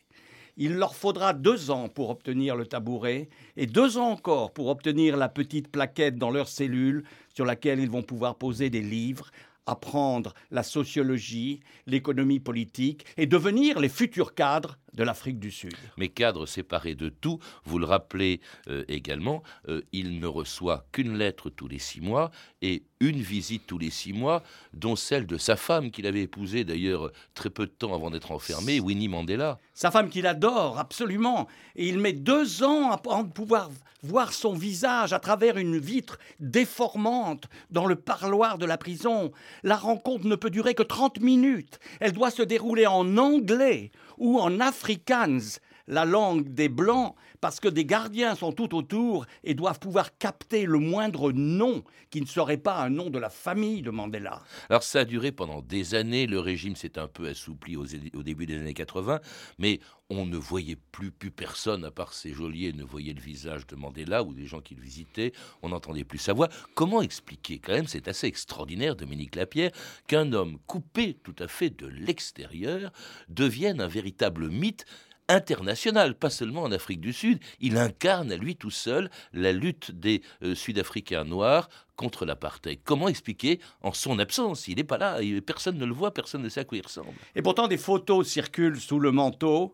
Il 0.59 0.77
leur 0.77 0.95
faudra 0.95 1.33
deux 1.33 1.69
ans 1.69 1.87
pour 1.87 2.09
obtenir 2.09 2.55
le 2.55 2.65
tabouret 2.65 3.29
et 3.57 3.67
deux 3.67 3.99
ans 3.99 4.09
encore 4.09 4.51
pour 4.51 4.69
obtenir 4.69 5.15
la 5.15 5.29
petite 5.29 5.67
plaquette 5.67 6.17
dans 6.17 6.31
leur 6.31 6.47
cellule 6.47 7.03
sur 7.35 7.45
laquelle 7.45 7.79
ils 7.79 7.89
vont 7.89 8.01
pouvoir 8.01 8.35
poser 8.35 8.71
des 8.71 8.81
livres 8.81 9.29
apprendre 9.67 10.33
la 10.49 10.63
sociologie, 10.63 11.59
l'économie 11.85 12.39
politique 12.39 13.05
et 13.17 13.27
devenir 13.27 13.79
les 13.79 13.89
futurs 13.89 14.33
cadres 14.33 14.77
de 14.97 15.03
l'Afrique 15.03 15.39
du 15.39 15.51
Sud. 15.51 15.75
Mais 15.95 16.09
cadre 16.09 16.45
séparé 16.45 16.95
de 16.95 17.07
tout, 17.07 17.39
vous 17.63 17.79
le 17.79 17.85
rappelez 17.85 18.41
euh, 18.67 18.83
également, 18.89 19.43
euh, 19.69 19.81
il 19.93 20.19
ne 20.19 20.27
reçoit 20.27 20.85
qu'une 20.91 21.17
lettre 21.17 21.49
tous 21.49 21.67
les 21.67 21.79
six 21.79 22.01
mois 22.01 22.31
et 22.61 22.83
une 22.99 23.21
visite 23.21 23.67
tous 23.67 23.77
les 23.77 23.91
six 23.91 24.11
mois, 24.11 24.43
dont 24.73 24.95
celle 24.95 25.27
de 25.27 25.37
sa 25.37 25.55
femme 25.55 25.91
qu'il 25.91 26.07
avait 26.07 26.23
épousée 26.23 26.63
d'ailleurs 26.63 27.11
très 27.35 27.51
peu 27.51 27.67
de 27.67 27.71
temps 27.71 27.93
avant 27.93 28.09
d'être 28.09 28.31
enfermé, 28.31 28.79
Winnie 28.79 29.07
Mandela. 29.07 29.59
Sa 29.75 29.91
femme 29.91 30.09
qu'il 30.09 30.25
adore 30.25 30.79
absolument, 30.79 31.47
et 31.75 31.87
il 31.87 31.99
met 31.99 32.13
deux 32.13 32.63
ans 32.63 32.91
à 32.91 32.97
pouvoir 32.97 33.69
voir 34.03 34.33
son 34.33 34.53
visage 34.53 35.13
à 35.13 35.19
travers 35.19 35.57
une 35.57 35.77
vitre 35.77 36.17
déformante 36.39 37.45
dans 37.69 37.85
le 37.85 37.95
parloir 37.95 38.57
de 38.57 38.65
la 38.65 38.77
prison. 38.77 39.31
La 39.63 39.75
rencontre 39.75 40.25
ne 40.25 40.35
peut 40.35 40.49
durer 40.49 40.73
que 40.73 40.83
30 40.83 41.19
minutes. 41.19 41.79
Elle 41.99 42.13
doit 42.13 42.31
se 42.31 42.41
dérouler 42.43 42.87
en 42.87 43.17
anglais 43.17 43.91
ou 44.17 44.39
en 44.39 44.59
afrikaans, 44.59 45.59
la 45.87 46.05
langue 46.05 46.53
des 46.53 46.69
Blancs, 46.69 47.15
parce 47.41 47.59
que 47.59 47.67
des 47.67 47.85
gardiens 47.85 48.35
sont 48.35 48.51
tout 48.51 48.75
autour 48.75 49.25
et 49.43 49.53
doivent 49.53 49.79
pouvoir 49.79 50.17
capter 50.17 50.65
le 50.65 50.79
moindre 50.79 51.31
nom 51.31 51.83
qui 52.09 52.21
ne 52.21 52.25
serait 52.25 52.57
pas 52.57 52.81
un 52.81 52.89
nom 52.89 53.09
de 53.09 53.19
la 53.19 53.29
famille 53.29 53.81
de 53.81 53.91
Mandela. 53.91 54.41
Alors 54.69 54.83
ça 54.83 55.01
a 55.01 55.05
duré 55.05 55.31
pendant 55.31 55.61
des 55.61 55.95
années, 55.95 56.27
le 56.27 56.39
régime 56.39 56.75
s'est 56.75 56.97
un 56.97 57.07
peu 57.07 57.27
assoupli 57.27 57.75
au, 57.75 57.85
début 58.23 58.45
des 58.45 58.57
années 58.57 58.73
80, 58.73 59.19
mais 59.59 59.79
on 60.09 60.25
ne 60.25 60.37
voyait 60.37 60.77
plus, 60.91 61.11
plus 61.11 61.31
personne, 61.31 61.83
à 61.83 61.91
part 61.91 62.13
ses 62.13 62.33
geôliers, 62.33 62.71
ne 62.71 62.83
voyait 62.83 63.13
le 63.13 63.21
visage 63.21 63.67
de 63.67 63.75
Mandela 63.75 64.23
ou 64.23 64.33
des 64.33 64.45
gens 64.45 64.61
qui 64.61 64.75
le 64.75 64.81
visitaient, 64.81 65.33
on 65.61 65.69
n'entendait 65.69 66.05
plus 66.05 66.17
sa 66.17 66.33
voix. 66.33 66.47
Comment 66.75 67.01
expliquer, 67.01 67.59
quand 67.59 67.73
même, 67.73 67.87
c'est 67.87 68.07
assez 68.07 68.27
extraordinaire, 68.27 68.95
Dominique 68.95 69.35
Lapierre, 69.35 69.71
qu'un 70.07 70.31
homme 70.31 70.59
coupé 70.65 71.15
tout 71.23 71.35
à 71.39 71.47
fait 71.47 71.69
de 71.69 71.87
l'extérieur 71.87 72.91
devienne 73.27 73.81
un 73.81 73.87
véritable 73.87 74.49
mythe 74.49 74.85
international, 75.29 76.15
pas 76.15 76.29
seulement 76.29 76.63
en 76.63 76.71
Afrique 76.71 77.01
du 77.01 77.13
Sud. 77.13 77.39
Il 77.59 77.77
incarne 77.77 78.31
à 78.31 78.37
lui 78.37 78.55
tout 78.55 78.71
seul 78.71 79.09
la 79.33 79.51
lutte 79.51 79.91
des 79.91 80.21
euh, 80.43 80.55
Sud-Africains 80.55 81.25
noirs 81.25 81.69
contre 81.95 82.25
l'apartheid. 82.25 82.79
Comment 82.83 83.07
expliquer 83.07 83.59
en 83.81 83.91
son 83.91 84.19
absence 84.19 84.67
Il 84.67 84.75
n'est 84.75 84.83
pas 84.83 84.99
là, 84.99 85.17
personne 85.43 85.79
ne 85.79 85.85
le 85.85 85.93
voit, 85.93 86.13
personne 86.13 86.43
ne 86.43 86.49
sait 86.49 86.59
à 86.59 86.63
quoi 86.63 86.77
il 86.77 86.83
ressemble. 86.83 87.09
Et 87.35 87.41
pourtant, 87.41 87.67
des 87.67 87.79
photos 87.79 88.27
circulent 88.27 88.79
sous 88.79 88.99
le 88.99 89.11
manteau. 89.11 89.73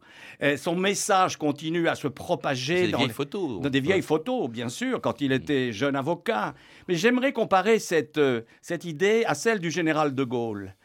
son 0.55 0.75
message 0.77 1.35
continue 1.35 1.89
à 1.89 1.95
se 1.95 2.07
propager 2.07 2.87
dans, 2.87 2.99
des 2.99 3.03
vieilles 3.03 3.13
photos. 3.13 3.61
Dans 3.61 3.69
des 3.69 3.81
vieilles 3.81 4.01
photos, 4.01 4.49
bien 4.49 4.69
sûr, 4.69 5.01
quand 5.01 5.19
il 5.19 5.33
était 5.33 5.73
jeune 5.73 5.97
avocat. 5.97 6.53
Mais 6.87 6.95
j'aimerais 6.95 7.33
comparer 7.33 7.79
cette, 7.79 8.17
euh, 8.17 8.41
cette 8.61 8.85
idée 8.85 9.23
à 9.25 9.35
celle 9.35 9.59
du 9.59 9.71
général 9.71 10.15
de 10.15 10.23
Gaulle. 10.23 10.75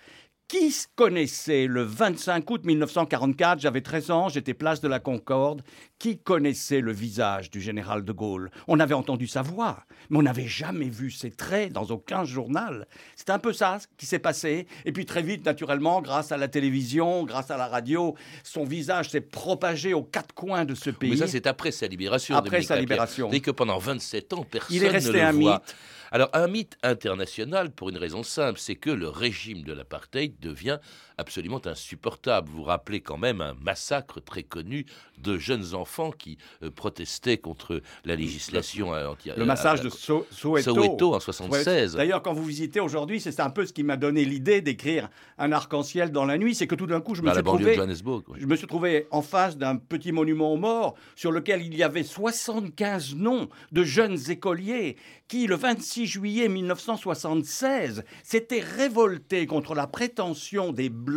Qui 0.49 0.75
connaissait 0.97 1.67
le 1.67 1.83
25 1.83 2.50
août 2.50 2.64
1944, 2.64 3.61
j'avais 3.61 3.83
13 3.83 4.11
ans, 4.11 4.28
j'étais 4.31 4.55
place 4.55 4.81
de 4.81 4.88
la 4.88 4.99
Concorde, 4.99 5.61
qui 5.99 6.19
connaissait 6.19 6.81
le 6.81 6.93
visage 6.93 7.50
du 7.50 7.61
général 7.61 8.05
de 8.05 8.12
Gaulle? 8.12 8.50
On 8.67 8.78
avait 8.81 8.95
entendu 8.95 9.26
sa 9.26 9.43
voix, 9.43 9.85
mais 10.11 10.19
on 10.19 10.23
n'avait 10.23 10.47
jamais 10.47 10.88
vu 10.88 11.11
ses 11.11 11.31
traits 11.31 11.73
dans 11.73 11.85
aucun 11.87 12.25
journal. 12.25 12.87
C'est 13.17 13.31
un 13.31 13.38
peu 13.38 13.52
ça 13.52 13.78
qui 13.97 14.07
s'est 14.07 14.19
passé. 14.19 14.67
Et 14.85 14.93
puis 14.93 15.05
très 15.07 15.23
vite, 15.23 15.45
naturellement, 15.45 16.00
grâce 16.00 16.33
à 16.33 16.37
la 16.37 16.49
télévision, 16.49 17.25
grâce 17.25 17.50
à 17.50 17.57
la 17.57 17.67
radio, 17.67 18.14
son 18.45 18.64
visage 18.64 19.11
s'est 19.11 19.21
propagé 19.21 19.95
aux 19.95 20.05
quatre 20.05 20.35
coins 20.35 20.64
de 20.64 20.75
ce 20.75 20.90
pays. 20.90 21.11
Mais 21.11 21.17
ça, 21.17 21.26
c'est 21.26 21.47
après 21.47 21.73
sa 21.73 21.87
libération. 21.87 22.37
Après 22.37 22.62
sa 22.62 22.78
libération. 22.78 23.28
Dès 23.28 23.40
que 23.40 23.50
pendant 23.50 23.78
27 23.78 24.33
ans, 24.35 24.47
personne 24.49 24.76
Il 24.76 24.85
est 24.85 24.88
resté 24.88 25.11
ne 25.11 25.17
le 25.19 25.23
un 25.23 25.33
voit. 25.33 25.55
mythe. 25.55 25.76
Alors 26.11 26.31
un 26.33 26.47
mythe 26.49 26.78
international 26.83 27.71
pour 27.71 27.90
une 27.90 27.99
raison 27.99 28.23
simple, 28.23 28.59
c'est 28.59 28.76
que 28.76 28.88
le 28.90 29.09
régime 29.09 29.62
de 29.62 29.75
l'apartheid 29.75 30.38
devient 30.40 30.78
absolument 31.18 31.60
insupportable. 31.66 32.48
Vous 32.48 32.58
vous 32.58 32.62
rappelez 32.64 33.00
quand 33.00 33.18
même 33.18 33.40
un 33.40 33.54
massacre 33.54 34.20
très 34.20 34.44
connu 34.44 34.87
de 35.18 35.37
jeunes 35.37 35.75
enfants 35.75 36.12
qui 36.12 36.38
euh, 36.62 36.70
protestaient 36.70 37.38
contre 37.38 37.82
la 38.04 38.14
législation 38.14 38.90
anti 38.90 39.30
Le 39.37 39.44
massacre 39.44 39.82
de 39.82 39.90
Soweto. 39.90 41.14
en 41.14 41.20
76. 41.20 41.96
D'ailleurs, 41.96 42.22
quand 42.22 42.32
vous 42.32 42.44
visitez 42.44 42.80
aujourd'hui, 42.80 43.20
c'est 43.20 43.40
un 43.40 43.50
peu 43.50 43.66
ce 43.66 43.72
qui 43.72 43.82
m'a 43.82 43.96
donné 43.96 44.25
l'idée 44.25 44.60
d'écrire 44.60 45.10
un 45.38 45.50
arc-en-ciel 45.52 46.12
dans 46.12 46.25
la 46.25 46.38
nuit, 46.38 46.54
c'est 46.54 46.66
que 46.66 46.76
tout 46.76 46.87
d'un 46.87 47.00
coup, 47.00 47.14
je 47.14 47.22
me, 47.22 47.32
suis 47.32 47.42
trouvé, 47.42 47.75
je 47.75 48.46
me 48.46 48.56
suis 48.56 48.66
trouvé 48.66 49.06
en 49.10 49.22
face 49.22 49.56
d'un 49.56 49.76
petit 49.76 50.12
monument 50.12 50.52
aux 50.52 50.56
morts 50.56 50.94
sur 51.16 51.32
lequel 51.32 51.62
il 51.62 51.76
y 51.76 51.82
avait 51.82 52.04
75 52.04 53.16
noms 53.16 53.48
de 53.72 53.82
jeunes 53.82 54.18
écoliers 54.30 54.96
qui, 55.26 55.46
le 55.46 55.56
26 55.56 56.06
juillet 56.06 56.48
1976, 56.48 58.04
s'étaient 58.22 58.60
révoltés 58.60 59.46
contre 59.46 59.75
la 59.75 59.87
prétention 59.87 60.72
des 60.72 60.88
Blancs 60.88 61.07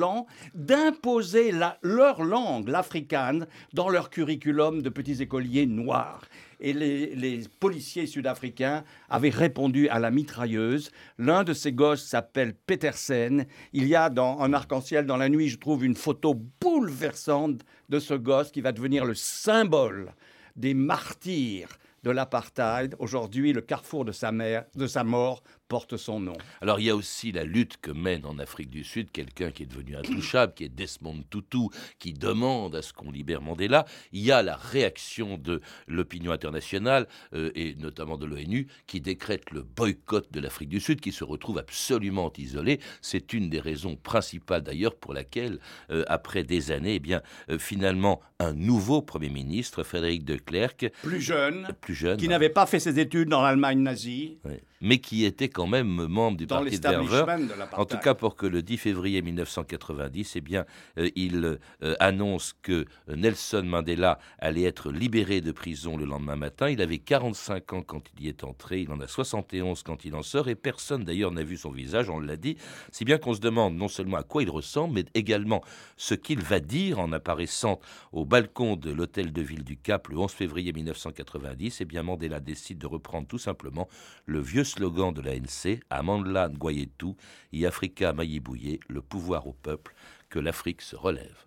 d'imposer 0.53 1.51
leur 1.81 2.23
langue, 2.23 2.67
l'afrikaans, 2.67 3.45
dans 3.73 3.89
leur 3.89 4.09
curriculum 4.09 4.81
de 4.81 4.89
petits 4.89 5.21
écoliers 5.21 5.65
noirs. 5.65 6.25
Et 6.59 6.73
les, 6.73 7.41
policiers 7.59 8.05
sud-africains 8.05 8.83
avaient 9.09 9.29
répondu 9.29 9.89
à 9.89 9.97
la 9.99 10.11
mitrailleuse. 10.11 10.91
L'un 11.17 11.43
de 11.43 11.53
ces 11.53 11.73
gosses 11.73 12.03
s'appelle 12.03 12.53
Petersen. 12.53 13.45
Il 13.73 13.87
y 13.87 13.95
a 13.95 14.09
dans 14.09 14.39
un 14.41 14.53
arc-en-ciel 14.53 15.05
dans 15.05 15.17
la 15.17 15.29
nuit, 15.29 15.49
je 15.49 15.57
trouve 15.57 15.83
une 15.83 15.95
photo 15.95 16.35
bouleversante 16.61 17.61
de 17.89 17.99
ce 17.99 18.13
gosse 18.13 18.51
qui 18.51 18.61
va 18.61 18.71
devenir 18.71 19.05
le 19.05 19.15
symbole 19.15 20.13
des 20.55 20.73
martyrs 20.73 21.69
de 22.03 22.11
l'apartheid. 22.11 22.95
Aujourd'hui, 22.99 23.53
le 23.53 23.61
carrefour 23.61 24.05
de 24.05 24.11
sa, 24.11 24.31
mère, 24.31 24.65
de 24.75 24.87
sa 24.87 25.03
mort 25.03 25.43
porte 25.71 25.95
son 25.95 26.19
nom. 26.19 26.35
Alors 26.59 26.81
il 26.81 26.87
y 26.87 26.89
a 26.89 26.95
aussi 26.97 27.31
la 27.31 27.45
lutte 27.45 27.77
que 27.81 27.91
mène 27.91 28.25
en 28.25 28.39
Afrique 28.39 28.69
du 28.69 28.83
Sud 28.83 29.09
quelqu'un 29.09 29.51
qui 29.51 29.63
est 29.63 29.67
devenu 29.67 29.95
intouchable, 29.95 30.53
qui 30.53 30.65
est 30.65 30.69
Desmond 30.69 31.23
Tutu, 31.29 31.69
qui 31.97 32.11
demande 32.11 32.75
à 32.75 32.81
ce 32.81 32.91
qu'on 32.91 33.09
libère 33.09 33.41
Mandela. 33.41 33.85
Il 34.11 34.19
y 34.19 34.33
a 34.33 34.43
la 34.43 34.57
réaction 34.57 35.37
de 35.37 35.61
l'opinion 35.87 36.33
internationale 36.33 37.07
euh, 37.33 37.51
et 37.55 37.75
notamment 37.75 38.17
de 38.17 38.25
l'ONU 38.25 38.67
qui 38.85 38.99
décrète 38.99 39.49
le 39.51 39.61
boycott 39.61 40.29
de 40.33 40.41
l'Afrique 40.41 40.67
du 40.67 40.81
Sud, 40.81 40.99
qui 40.99 41.13
se 41.13 41.23
retrouve 41.23 41.57
absolument 41.57 42.33
isolé. 42.37 42.81
C'est 43.01 43.31
une 43.31 43.49
des 43.49 43.61
raisons 43.61 43.95
principales 43.95 44.63
d'ailleurs 44.63 44.95
pour 44.95 45.13
laquelle, 45.13 45.57
euh, 45.89 46.03
après 46.07 46.43
des 46.43 46.71
années, 46.71 46.95
eh 46.95 46.99
bien 46.99 47.21
euh, 47.49 47.57
finalement 47.57 48.19
un 48.39 48.51
nouveau 48.51 49.01
Premier 49.01 49.29
ministre, 49.29 49.83
Frédéric 49.83 50.25
de 50.25 50.35
Klerk, 50.35 50.91
plus 51.01 51.21
jeune, 51.21 51.69
plus 51.79 51.95
jeune, 51.95 52.17
qui 52.17 52.27
n'avait 52.27 52.49
pas 52.49 52.65
fait 52.65 52.81
ses 52.81 52.99
études 52.99 53.29
dans 53.29 53.41
l'Allemagne 53.41 53.79
nazie 53.79 54.37
mais 54.81 54.97
qui 54.97 55.25
était 55.25 55.49
quand 55.49 55.67
même 55.67 56.07
membre 56.07 56.37
du 56.37 56.47
parti 56.47 56.79
de 56.79 56.87
Verver. 56.87 57.25
En 57.73 57.85
tout 57.85 57.97
cas, 57.97 58.13
pour 58.13 58.35
que 58.35 58.45
le 58.45 58.61
10 58.61 58.77
février 58.77 59.21
1990, 59.21 60.35
eh 60.35 60.41
bien, 60.41 60.65
euh, 60.97 61.09
il 61.15 61.59
euh, 61.83 61.95
annonce 61.99 62.53
que 62.61 62.85
Nelson 63.07 63.63
Mandela 63.63 64.19
allait 64.39 64.63
être 64.63 64.91
libéré 64.91 65.41
de 65.41 65.51
prison 65.51 65.97
le 65.97 66.05
lendemain 66.05 66.35
matin. 66.35 66.69
Il 66.69 66.81
avait 66.81 66.97
45 66.97 67.73
ans 67.73 67.81
quand 67.83 68.03
il 68.17 68.25
y 68.25 68.29
est 68.29 68.43
entré, 68.43 68.81
il 68.81 68.91
en 68.91 68.99
a 68.99 69.07
71 69.07 69.83
quand 69.83 70.03
il 70.05 70.15
en 70.15 70.23
sort, 70.23 70.49
et 70.49 70.55
personne 70.55 71.03
d'ailleurs 71.03 71.31
n'a 71.31 71.43
vu 71.43 71.57
son 71.57 71.71
visage, 71.71 72.09
on 72.09 72.19
l'a 72.19 72.35
dit, 72.35 72.57
si 72.91 73.05
bien 73.05 73.17
qu'on 73.17 73.33
se 73.33 73.39
demande 73.39 73.75
non 73.75 73.87
seulement 73.87 74.17
à 74.17 74.23
quoi 74.23 74.43
il 74.43 74.49
ressemble, 74.49 74.95
mais 74.95 75.05
également 75.13 75.63
ce 75.97 76.15
qu'il 76.15 76.41
va 76.41 76.59
dire 76.59 76.99
en 76.99 77.11
apparaissant 77.11 77.79
au 78.11 78.25
balcon 78.25 78.75
de 78.75 78.91
l'hôtel 78.91 79.31
de 79.31 79.41
ville 79.41 79.63
du 79.63 79.77
Cap 79.77 80.07
le 80.07 80.17
11 80.17 80.31
février 80.31 80.73
1990. 80.73 81.81
Eh 81.81 81.85
bien, 81.85 82.03
Mandela 82.03 82.39
décide 82.39 82.79
de 82.79 82.87
reprendre 82.87 83.27
tout 83.27 83.37
simplement 83.37 83.87
le 84.25 84.39
vieux 84.39 84.63
slogan 84.71 85.11
de 85.11 85.21
l'ANC, 85.21 85.81
Amandla 85.89 86.49
Ngoyetu 86.49 87.15
et 87.51 87.65
Africa 87.65 88.13
Mayibouye, 88.13 88.79
le 88.87 89.01
pouvoir 89.01 89.47
au 89.47 89.53
peuple, 89.53 89.93
que 90.29 90.39
l'Afrique 90.39 90.81
se 90.81 90.95
relève. 90.95 91.45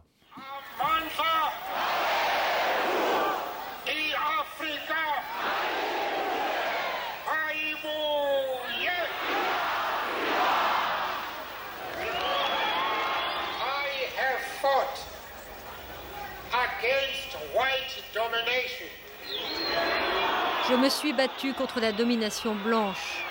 Je 20.67 20.75
me 20.75 20.89
suis 20.89 21.13
battu 21.13 21.53
contre 21.53 21.79
la 21.79 21.93
domination 21.93 22.55
blanche. 22.55 23.23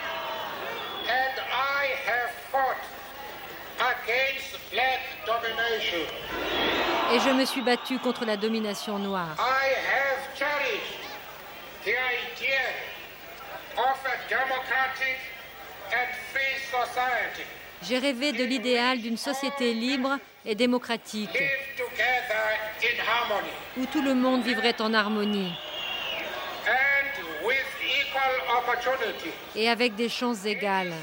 Et 7.11 7.19
je 7.19 7.29
me 7.31 7.43
suis 7.45 7.61
battu 7.61 7.97
contre 7.97 8.25
la 8.25 8.37
domination 8.37 8.99
noire. 8.99 9.35
J'ai 17.81 17.97
rêvé 17.97 18.31
de 18.31 18.43
l'idéal 18.43 19.01
d'une 19.01 19.17
société 19.17 19.73
libre 19.73 20.17
et 20.45 20.53
démocratique, 20.53 21.37
où 23.75 23.85
tout 23.87 24.03
le 24.03 24.13
monde 24.13 24.43
vivrait 24.43 24.79
en 24.79 24.93
harmonie 24.93 25.53
et 29.55 29.69
avec 29.69 29.95
des 29.95 30.09
chances 30.09 30.45
égales. 30.45 30.93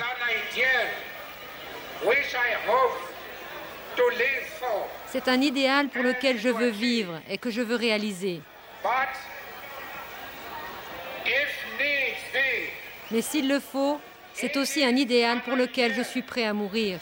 C'est 5.07 5.29
un 5.29 5.41
idéal 5.41 5.89
pour 5.89 6.03
lequel 6.03 6.39
je 6.39 6.49
veux 6.49 6.71
vivre 6.71 7.21
et 7.29 7.39
que 7.39 7.51
je 7.51 7.61
veux 7.61 7.77
réaliser. 7.77 8.41
Mais 13.11 13.23
s'il 13.23 13.49
le 13.49 13.59
faut, 13.61 14.01
c'est 14.33 14.57
aussi 14.57 14.85
un 14.85 14.97
idéal 14.97 15.43
pour 15.43 15.57
lequel 15.57 15.95
je 15.95 16.03
suis 16.03 16.23
prêt 16.23 16.45
à 16.45 16.53
mourir. 16.53 16.99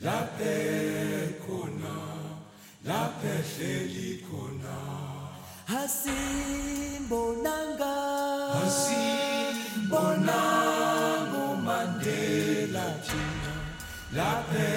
Laphe 0.00 0.56
khona 1.46 1.94
laphe 2.88 3.34
hleli 3.50 4.10
khona 4.26 4.76
asimbonanga 5.80 7.94
asimbonanga 8.62 10.40
umandela 11.44 12.86
thina 13.06 13.54
laphe 14.18 14.68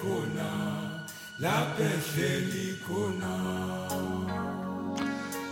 khona 0.00 0.50
laphe 1.44 1.90
hleli 2.08 2.68
khona 2.86 3.32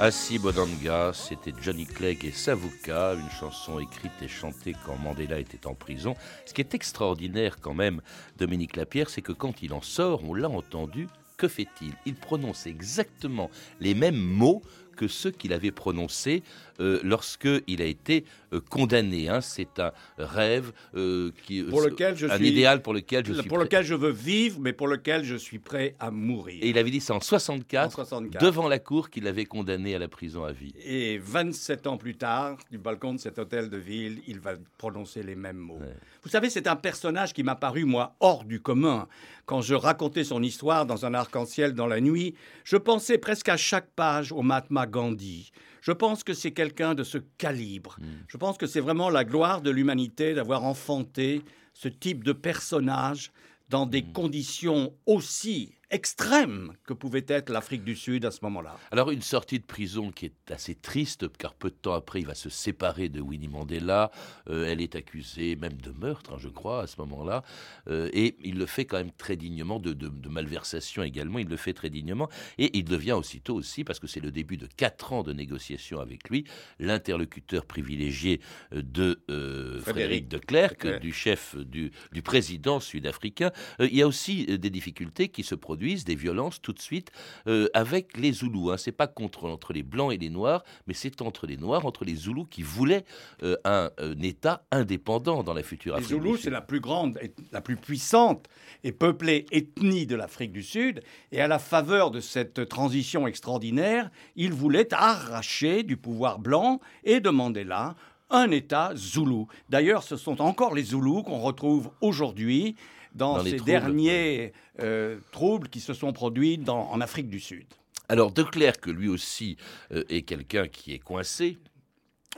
Assi 0.02 0.40
Bonanga, 0.40 1.12
c'était 1.14 1.52
Johnny 1.62 1.86
Clegg 1.86 2.24
et 2.24 2.32
Savuka, 2.32 3.14
une 3.14 3.30
chanson 3.30 3.78
écrite 3.78 4.10
et 4.20 4.26
chantée 4.26 4.74
quand 4.84 4.96
Mandela 4.96 5.38
était 5.38 5.64
en 5.68 5.74
prison. 5.74 6.16
Ce 6.44 6.52
qui 6.52 6.60
est 6.60 6.74
extraordinaire 6.74 7.58
quand 7.60 7.72
même, 7.72 8.02
Dominique 8.36 8.74
Lapierre, 8.74 9.08
c'est 9.08 9.22
que 9.22 9.30
quand 9.30 9.62
il 9.62 9.72
en 9.72 9.80
sort, 9.80 10.24
on 10.24 10.34
l'a 10.34 10.48
entendu, 10.50 11.06
que 11.36 11.46
fait-il? 11.46 11.92
Il 12.04 12.16
prononce 12.16 12.66
exactement 12.66 13.48
les 13.78 13.94
mêmes 13.94 14.18
mots 14.18 14.62
que 14.96 15.06
ceux 15.06 15.30
qu'il 15.30 15.52
avait 15.52 15.70
prononcés 15.70 16.42
euh, 16.82 17.00
lorsqu'il 17.04 17.80
a 17.80 17.84
été 17.84 18.24
euh, 18.52 18.60
condamné. 18.60 19.28
Hein. 19.28 19.40
C'est 19.40 19.78
un 19.78 19.92
rêve 20.18 20.72
euh, 20.96 21.30
qui, 21.44 21.62
pour 21.62 21.80
lequel 21.80 22.16
je 22.16 22.26
un 22.26 22.42
idéal 22.42 22.82
pour 22.82 22.92
lequel 22.92 23.24
je 23.24 23.34
suis 23.34 23.48
pour 23.48 23.58
lequel 23.58 23.84
je 23.84 23.94
veux 23.94 24.10
vivre, 24.10 24.58
mais 24.60 24.72
pour 24.72 24.88
lequel 24.88 25.24
je 25.24 25.36
suis 25.36 25.60
prêt 25.60 25.94
à 26.00 26.10
mourir. 26.10 26.58
Et 26.60 26.70
il 26.70 26.78
avait 26.78 26.90
dit 26.90 27.00
ça 27.00 27.14
en 27.14 27.20
64, 27.20 28.40
devant 28.40 28.68
la 28.68 28.80
cour 28.80 29.10
qu'il 29.10 29.28
avait 29.28 29.44
condamné 29.44 29.94
à 29.94 29.98
la 30.00 30.08
prison 30.08 30.44
à 30.44 30.50
vie. 30.50 30.74
Et 30.84 31.18
27 31.18 31.86
ans 31.86 31.96
plus 31.96 32.16
tard, 32.16 32.58
du 32.70 32.78
balcon 32.78 33.14
de 33.14 33.20
cet 33.20 33.38
hôtel 33.38 33.70
de 33.70 33.76
ville, 33.76 34.20
il 34.26 34.40
va 34.40 34.54
prononcer 34.76 35.22
les 35.22 35.36
mêmes 35.36 35.58
mots. 35.58 35.78
Vous 36.24 36.30
savez, 36.30 36.50
c'est 36.50 36.66
un 36.66 36.76
personnage 36.76 37.32
qui 37.32 37.44
m'a 37.44 37.54
paru 37.54 37.84
moi 37.84 38.16
hors 38.18 38.44
du 38.44 38.60
commun. 38.60 39.06
Quand 39.46 39.60
je 39.60 39.74
racontais 39.74 40.24
son 40.24 40.42
histoire 40.42 40.86
dans 40.86 41.06
un 41.06 41.14
arc-en-ciel 41.14 41.74
dans 41.74 41.86
la 41.86 42.00
nuit, 42.00 42.34
je 42.64 42.76
pensais 42.76 43.18
presque 43.18 43.48
à 43.48 43.56
chaque 43.56 43.90
page 43.94 44.32
au 44.32 44.42
Mahatma 44.42 44.86
Gandhi. 44.86 45.52
Je 45.82 45.92
pense 45.92 46.22
que 46.22 46.32
c'est 46.32 46.52
quelqu'un 46.52 46.94
de 46.94 47.02
ce 47.02 47.18
calibre. 47.18 47.96
Hmm. 48.00 48.24
Je 48.28 48.36
pense 48.38 48.56
que 48.56 48.66
c'est 48.66 48.80
vraiment 48.80 49.10
la 49.10 49.24
gloire 49.24 49.60
de 49.60 49.70
l'humanité 49.70 50.32
d'avoir 50.32 50.64
enfanté 50.64 51.42
ce 51.74 51.88
type 51.88 52.24
de 52.24 52.32
personnage 52.32 53.32
dans 53.68 53.84
des 53.84 54.02
hmm. 54.02 54.12
conditions 54.12 54.94
aussi 55.06 55.74
extrême 55.92 56.72
que 56.84 56.94
pouvait 56.94 57.24
être 57.28 57.50
l'Afrique 57.50 57.84
du 57.84 57.94
Sud 57.94 58.24
à 58.24 58.30
ce 58.30 58.38
moment-là. 58.42 58.76
Alors 58.90 59.10
une 59.10 59.22
sortie 59.22 59.60
de 59.60 59.64
prison 59.64 60.10
qui 60.10 60.26
est 60.26 60.50
assez 60.50 60.74
triste, 60.74 61.30
car 61.36 61.54
peu 61.54 61.68
de 61.68 61.74
temps 61.74 61.92
après, 61.92 62.20
il 62.20 62.26
va 62.26 62.34
se 62.34 62.48
séparer 62.48 63.10
de 63.10 63.20
Winnie 63.20 63.48
Mandela. 63.48 64.10
Euh, 64.48 64.66
elle 64.66 64.80
est 64.80 64.96
accusée 64.96 65.54
même 65.54 65.80
de 65.80 65.90
meurtre, 65.90 66.32
hein, 66.32 66.38
je 66.38 66.48
crois, 66.48 66.82
à 66.82 66.86
ce 66.86 66.96
moment-là. 67.00 67.44
Euh, 67.88 68.08
et 68.14 68.36
il 68.42 68.58
le 68.58 68.66
fait 68.66 68.86
quand 68.86 68.96
même 68.96 69.12
très 69.12 69.36
dignement, 69.36 69.78
de, 69.78 69.94
malversation 70.28 71.02
également, 71.02 71.38
il 71.38 71.48
le 71.48 71.58
fait 71.58 71.74
très 71.74 71.90
dignement. 71.90 72.28
Et 72.56 72.76
il 72.78 72.84
devient 72.84 73.12
aussitôt 73.12 73.54
aussi, 73.54 73.84
parce 73.84 74.00
que 74.00 74.06
c'est 74.06 74.20
le 74.20 74.32
début 74.32 74.56
de 74.56 74.66
quatre 74.66 75.12
ans 75.12 75.22
de 75.22 75.34
négociations 75.34 76.00
avec 76.00 76.30
lui, 76.30 76.44
l'interlocuteur 76.78 77.66
privilégié 77.66 78.40
euh, 78.72 78.82
de 78.82 79.80
Frédéric 79.82 80.28
de 80.28 80.38
Klerk, 80.38 81.00
du 81.00 81.12
chef 81.12 81.54
du, 81.56 81.92
du 82.12 82.22
président 82.22 82.80
sud-africain. 82.80 83.50
il 83.78 83.94
y 83.94 84.02
a 84.02 84.06
aussi 84.06 84.46
des 84.58 84.70
difficultés 84.70 85.28
qui 85.28 85.42
se 85.42 85.54
produisent 85.54 85.81
des 85.82 86.14
violences 86.14 86.62
tout 86.62 86.72
de 86.72 86.80
suite 86.80 87.10
euh, 87.46 87.68
avec 87.74 88.16
les 88.16 88.32
Zoulous. 88.32 88.70
Hein. 88.70 88.76
C'est 88.76 88.92
pas 88.92 89.06
contre 89.06 89.48
entre 89.48 89.72
les 89.72 89.82
blancs 89.82 90.12
et 90.12 90.16
les 90.16 90.30
noirs, 90.30 90.62
mais 90.86 90.94
c'est 90.94 91.20
entre 91.22 91.46
les 91.46 91.56
noirs, 91.56 91.86
entre 91.86 92.04
les 92.04 92.14
Zoulous 92.14 92.44
qui 92.44 92.62
voulaient 92.62 93.04
euh, 93.42 93.56
un, 93.64 93.90
État 94.22 94.64
indépendant 94.70 95.42
dans 95.42 95.54
la 95.54 95.62
future 95.62 95.94
Afrique. 95.94 96.10
Les 96.10 96.16
Zoulous, 96.16 96.36
c'est 96.36 96.50
la 96.50 96.60
plus 96.60 96.80
grande, 96.80 97.18
la 97.50 97.60
plus 97.60 97.76
puissante 97.76 98.46
et 98.84 98.92
peuplée 98.92 99.46
ethnie 99.50 100.06
de 100.06 100.14
l'Afrique 100.14 100.52
du 100.52 100.62
Sud. 100.62 101.02
Et 101.32 101.40
à 101.40 101.48
la 101.48 101.58
faveur 101.58 102.10
de 102.10 102.20
cette 102.20 102.68
transition 102.68 103.26
extraordinaire, 103.26 104.10
ils 104.36 104.52
voulaient 104.52 104.92
arracher 104.94 105.82
du 105.82 105.96
pouvoir 105.96 106.38
blanc 106.38 106.80
et 107.04 107.20
de 107.20 107.30
Mandela 107.30 107.96
un 108.30 108.50
État 108.50 108.92
zoulou. 108.96 109.46
D'ailleurs, 109.68 110.02
ce 110.02 110.16
sont 110.16 110.40
encore 110.40 110.74
les 110.74 110.84
Zoulous 110.84 111.22
qu'on 111.22 111.40
retrouve 111.40 111.90
aujourd'hui 112.00 112.76
dans, 113.14 113.42
ces 113.44 113.58
derniers 113.58 114.52
euh, 114.80 115.18
troubles 115.32 115.68
qui 115.68 115.80
se 115.80 115.94
sont 115.94 116.12
produits 116.12 116.60
en 116.68 117.00
Afrique 117.00 117.28
du 117.28 117.40
Sud. 117.40 117.66
Alors, 118.08 118.32
de 118.32 118.42
clair 118.42 118.78
que 118.78 118.90
lui 118.90 119.08
aussi 119.08 119.56
euh, 119.92 120.04
est 120.08 120.22
quelqu'un 120.22 120.68
qui 120.68 120.92
est 120.92 120.98
coincé, 120.98 121.58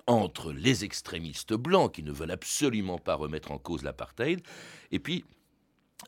entre 0.07 0.53
les 0.53 0.85
extrémistes 0.85 1.55
blancs 1.55 1.93
qui 1.93 2.03
ne 2.03 2.13
veulent 2.13 2.31
absolument 2.31 2.99
pas 2.99 3.15
remettre 3.15 3.53
en 3.53 3.59
cause 3.59 3.83
l'apartheid, 3.83 4.41
et 4.93 4.99
puis 4.99 5.25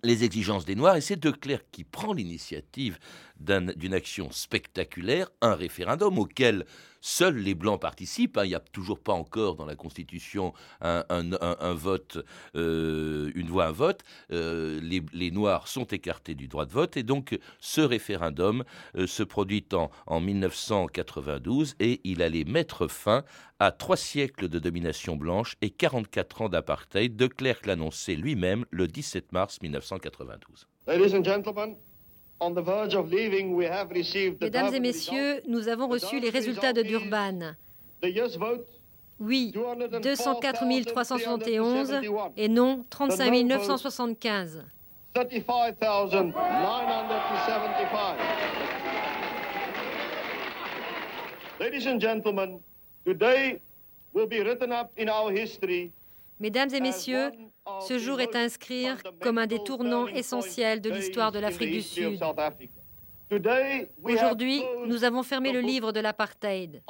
les 0.02 0.24
exigences 0.24 0.64
des 0.64 0.74
Noirs, 0.74 0.96
et 0.96 1.00
c'est 1.00 1.16
De 1.16 1.30
Klerk 1.30 1.64
qui 1.72 1.84
prend 1.84 2.12
l'initiative 2.12 2.98
d'une 3.40 3.94
action 3.94 4.30
spectaculaire, 4.30 5.28
un 5.40 5.54
référendum 5.54 6.18
auquel 6.18 6.64
Seuls 7.08 7.36
les 7.36 7.54
Blancs 7.54 7.80
participent. 7.80 8.36
Hein. 8.36 8.44
Il 8.44 8.48
n'y 8.48 8.56
a 8.56 8.60
toujours 8.60 8.98
pas 8.98 9.12
encore 9.12 9.54
dans 9.54 9.64
la 9.64 9.76
Constitution 9.76 10.52
un, 10.80 11.74
vote, 11.74 12.18
euh, 12.56 13.30
une 13.36 13.46
voix, 13.46 13.66
un 13.66 13.70
vote. 13.70 14.02
Euh, 14.32 14.80
les, 14.82 15.30
Noirs 15.30 15.68
sont 15.68 15.84
écartés 15.84 16.34
du 16.34 16.48
droit 16.48 16.66
de 16.66 16.72
vote. 16.72 16.96
Et 16.96 17.04
donc, 17.04 17.38
ce 17.60 17.80
référendum 17.80 18.64
euh, 18.96 19.06
se 19.06 19.22
produit 19.22 19.64
en, 19.72 19.88
en 20.08 20.20
1992 20.20 21.76
et 21.78 22.00
il 22.02 22.22
allait 22.22 22.42
mettre 22.42 22.88
fin 22.88 23.22
à 23.60 23.70
trois 23.70 23.96
siècles 23.96 24.48
de 24.48 24.58
domination 24.58 25.14
blanche 25.14 25.54
et 25.62 25.70
44 25.70 26.42
ans 26.42 26.48
d'apartheid. 26.48 27.14
De 27.14 27.28
Klerk 27.28 27.66
l'annonçait 27.66 28.16
lui-même 28.16 28.64
le 28.72 28.88
17 28.88 29.30
mars 29.30 29.62
1992. 29.62 30.66
Ladies 30.88 31.14
and 31.14 31.22
gentlemen, 31.22 31.76
Mesdames 34.40 34.74
et 34.74 34.80
messieurs, 34.80 35.42
nous 35.46 35.68
avons 35.68 35.88
reçu 35.88 36.20
les 36.20 36.30
résultats 36.30 36.72
de 36.72 36.82
Durban. 36.82 37.54
Oui, 39.18 39.52
204 39.52 40.84
371 40.84 42.00
et 42.36 42.48
non 42.48 42.84
35 42.90 43.44
975. 43.44 44.64
Ladies 51.58 51.86
and 51.86 51.98
gentlemen, 51.98 52.60
today 53.06 53.58
will 54.12 54.26
be 54.26 54.40
written 54.40 54.72
up 54.72 54.90
in 54.98 55.08
our 55.08 55.32
history 55.32 55.90
Mesdames 56.40 56.68
et 56.74 56.80
messieurs, 56.80 57.30
ce 57.86 57.98
jour 57.98 58.20
est 58.20 58.34
à 58.34 58.40
inscrire 58.40 58.98
comme 59.20 59.38
un 59.38 59.46
des 59.46 59.62
tournants 59.62 60.06
essentiels 60.08 60.80
de 60.80 60.90
l'histoire 60.90 61.32
de 61.32 61.38
l'Afrique 61.38 61.72
du 61.72 61.82
Sud. 61.82 62.20
Aujourd'hui, 64.04 64.62
nous 64.86 65.04
avons 65.04 65.22
fermé 65.22 65.52
le 65.52 65.60
livre 65.60 65.92
de 65.92 66.00
l'apartheid. 66.00 66.82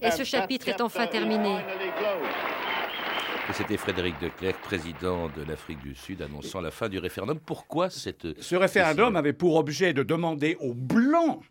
Et 0.00 0.10
ce 0.10 0.24
chapitre 0.24 0.68
est 0.68 0.80
enfin 0.80 1.06
terminé. 1.06 1.56
C'était 3.52 3.76
Frédéric 3.76 4.18
de 4.20 4.28
Klerk, 4.28 4.60
président 4.62 5.28
de 5.28 5.42
l'Afrique 5.42 5.82
du 5.82 5.94
Sud, 5.94 6.22
annonçant 6.22 6.60
la 6.60 6.70
fin 6.70 6.88
du 6.88 6.98
référendum. 6.98 7.38
Pourquoi 7.38 7.90
cette... 7.90 8.40
Ce 8.40 8.56
référendum 8.56 9.16
avait 9.16 9.32
pour 9.32 9.56
objet 9.56 9.92
de 9.92 10.02
demander 10.02 10.56
aux 10.60 10.74
Blancs 10.74 11.42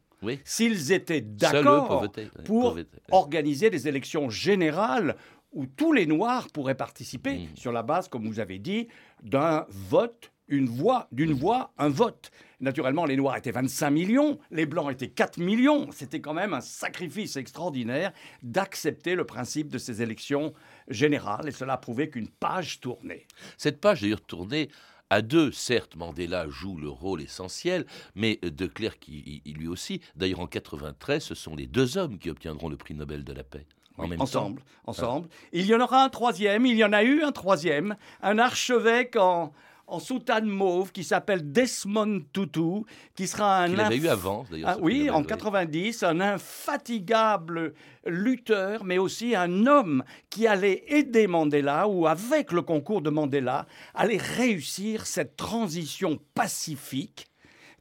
s'ils 0.43 0.91
étaient 0.91 1.21
d'accord 1.21 2.07
pour, 2.45 2.77
organiser 3.11 3.69
des 3.69 3.87
élections 3.87 4.29
générales 4.29 5.15
où 5.51 5.65
tous 5.65 5.93
les 5.93 6.05
Noirs 6.05 6.47
pourraient 6.49 6.75
participer 6.75 7.39
mmh. 7.39 7.55
sur 7.55 7.71
la 7.71 7.83
base, 7.83 8.07
comme 8.07 8.27
vous 8.27 8.39
avez 8.39 8.59
dit, 8.59 8.87
d'un 9.23 9.65
vote, 9.69 10.31
une 10.47 10.67
voix, 10.67 11.07
d'une 11.11 11.33
voix, 11.33 11.73
un 11.77 11.89
vote. 11.89 12.31
Naturellement, 12.59 13.05
les 13.05 13.15
Noirs 13.15 13.37
étaient 13.37 13.51
25 13.51 13.89
millions, 13.89 14.39
les 14.51 14.65
Blancs 14.65 14.91
étaient 14.91 15.09
4 15.09 15.39
millions. 15.39 15.89
C'était 15.91 16.21
quand 16.21 16.33
même 16.33 16.53
un 16.53 16.61
sacrifice 16.61 17.35
extraordinaire 17.35 18.11
d'accepter 18.43 19.15
le 19.15 19.25
principe 19.25 19.69
de 19.69 19.77
ces 19.77 20.01
élections 20.01 20.53
générales, 20.87 21.47
et 21.47 21.51
cela 21.51 21.77
prouvait 21.77 22.09
qu'une 22.09 22.27
page 22.27 22.79
tournait. 22.79 23.25
Cette 23.57 23.81
page 23.81 24.01
d'ailleurs 24.01 24.21
tournait 24.21 24.69
à 25.09 25.21
deux, 25.21 25.51
certes, 25.51 25.97
Mandela 25.97 26.47
joue 26.47 26.77
le 26.77 26.87
rôle 26.87 27.21
essentiel, 27.21 27.85
mais 28.15 28.39
De 28.41 28.65
Klerk, 28.65 29.05
lui 29.07 29.67
aussi. 29.67 29.99
D'ailleurs, 30.15 30.39
en 30.39 30.47
93, 30.47 31.21
ce 31.21 31.35
sont 31.35 31.53
les 31.53 31.67
deux 31.67 31.97
hommes 31.97 32.17
qui 32.17 32.29
obtiendront 32.29 32.69
le 32.69 32.77
prix 32.77 32.93
Nobel 32.93 33.25
de 33.25 33.33
la 33.33 33.43
paix 33.43 33.65
ensemble, 33.97 34.62
Ensemble. 34.86 35.30
Il 35.54 35.65
y 35.65 35.75
en 35.75 35.80
aura 35.80 36.04
un 36.04 36.10
troisième, 36.10 36.65
il 36.65 36.75
y 36.75 36.84
en 36.84 36.93
a 36.93 37.04
eu 37.04 37.23
un 37.23 37.32
troisième, 37.32 37.95
un 38.21 38.39
archevêque 38.39 39.15
en, 39.15 39.51
en 39.91 39.99
soutane 39.99 40.47
mauve 40.47 40.91
qui 40.91 41.04
s'appelle 41.04 41.51
Desmond 41.51 42.21
Tutu, 42.34 42.84
qui 43.15 43.27
sera 43.27 43.63
un... 43.63 43.67
Il 43.67 43.80
avait 43.80 43.97
eu 43.97 44.08
avant, 44.08 44.45
d'ailleurs. 44.49 44.69
Ah, 44.69 44.77
oui, 44.82 45.10
en 45.10 45.23
90, 45.23 46.04
un 46.04 46.21
infatigable 46.21 47.73
lutteur, 48.06 48.84
mais 48.86 48.97
aussi 48.97 49.36
un 49.36 49.67
homme 49.67 50.04
qui 50.30 50.47
allait 50.47 50.84
aider 50.88 51.27
Mandela, 51.27 51.88
ou 51.88 52.08
avec 52.08 52.51
le 52.54 52.62
concours 52.62 53.01
de 53.01 53.10
Mandela, 53.10 53.67
allait 53.93 54.17
réussir 54.17 55.06
cette 55.06 55.36
transition 55.36 56.17
pacifique 56.34 57.27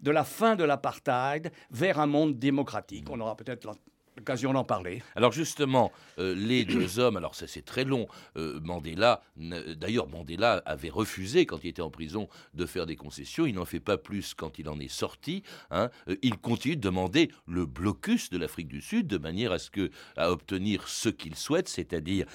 de 0.00 0.10
la 0.10 0.24
fin 0.24 0.56
de 0.56 0.64
l'apartheid 0.64 1.52
vers 1.70 2.00
un 2.00 2.06
monde 2.06 2.38
démocratique. 2.38 3.08
On 3.10 3.20
aura 3.20 3.36
peut-être 3.36 3.70
l'occasion 4.16 4.52
d'en 4.52 4.64
parler. 4.64 5.02
Alors 5.16 5.32
justement, 5.32 5.92
euh, 6.18 6.34
les 6.34 6.64
deux 6.64 6.98
hommes, 6.98 7.16
alors 7.16 7.34
ça 7.34 7.46
c'est 7.46 7.64
très 7.64 7.84
long, 7.84 8.06
euh, 8.36 8.60
Mandela, 8.60 9.22
d'ailleurs 9.36 10.08
Mandela 10.08 10.62
avait 10.66 10.90
refusé 10.90 11.46
quand 11.46 11.62
il 11.64 11.68
était 11.68 11.82
en 11.82 11.90
prison 11.90 12.28
de 12.54 12.66
faire 12.66 12.86
des 12.86 12.96
concessions, 12.96 13.46
il 13.46 13.54
n'en 13.54 13.64
fait 13.64 13.80
pas 13.80 13.98
plus 13.98 14.34
quand 14.34 14.58
il 14.58 14.68
en 14.68 14.78
est 14.78 14.88
sorti, 14.88 15.42
hein. 15.70 15.90
euh, 16.08 16.16
il 16.22 16.38
continue 16.38 16.76
de 16.76 16.80
demander 16.80 17.30
le 17.46 17.66
blocus 17.66 18.30
de 18.30 18.38
l'Afrique 18.38 18.68
du 18.68 18.80
Sud 18.80 19.06
de 19.06 19.18
manière 19.18 19.52
à 19.52 19.58
ce 19.58 19.70
que, 19.70 19.90
à 20.16 20.30
obtenir 20.30 20.88
ce 20.88 21.08
qu'il 21.08 21.36
souhaite, 21.36 21.68
c'est-à-dire 21.68 22.26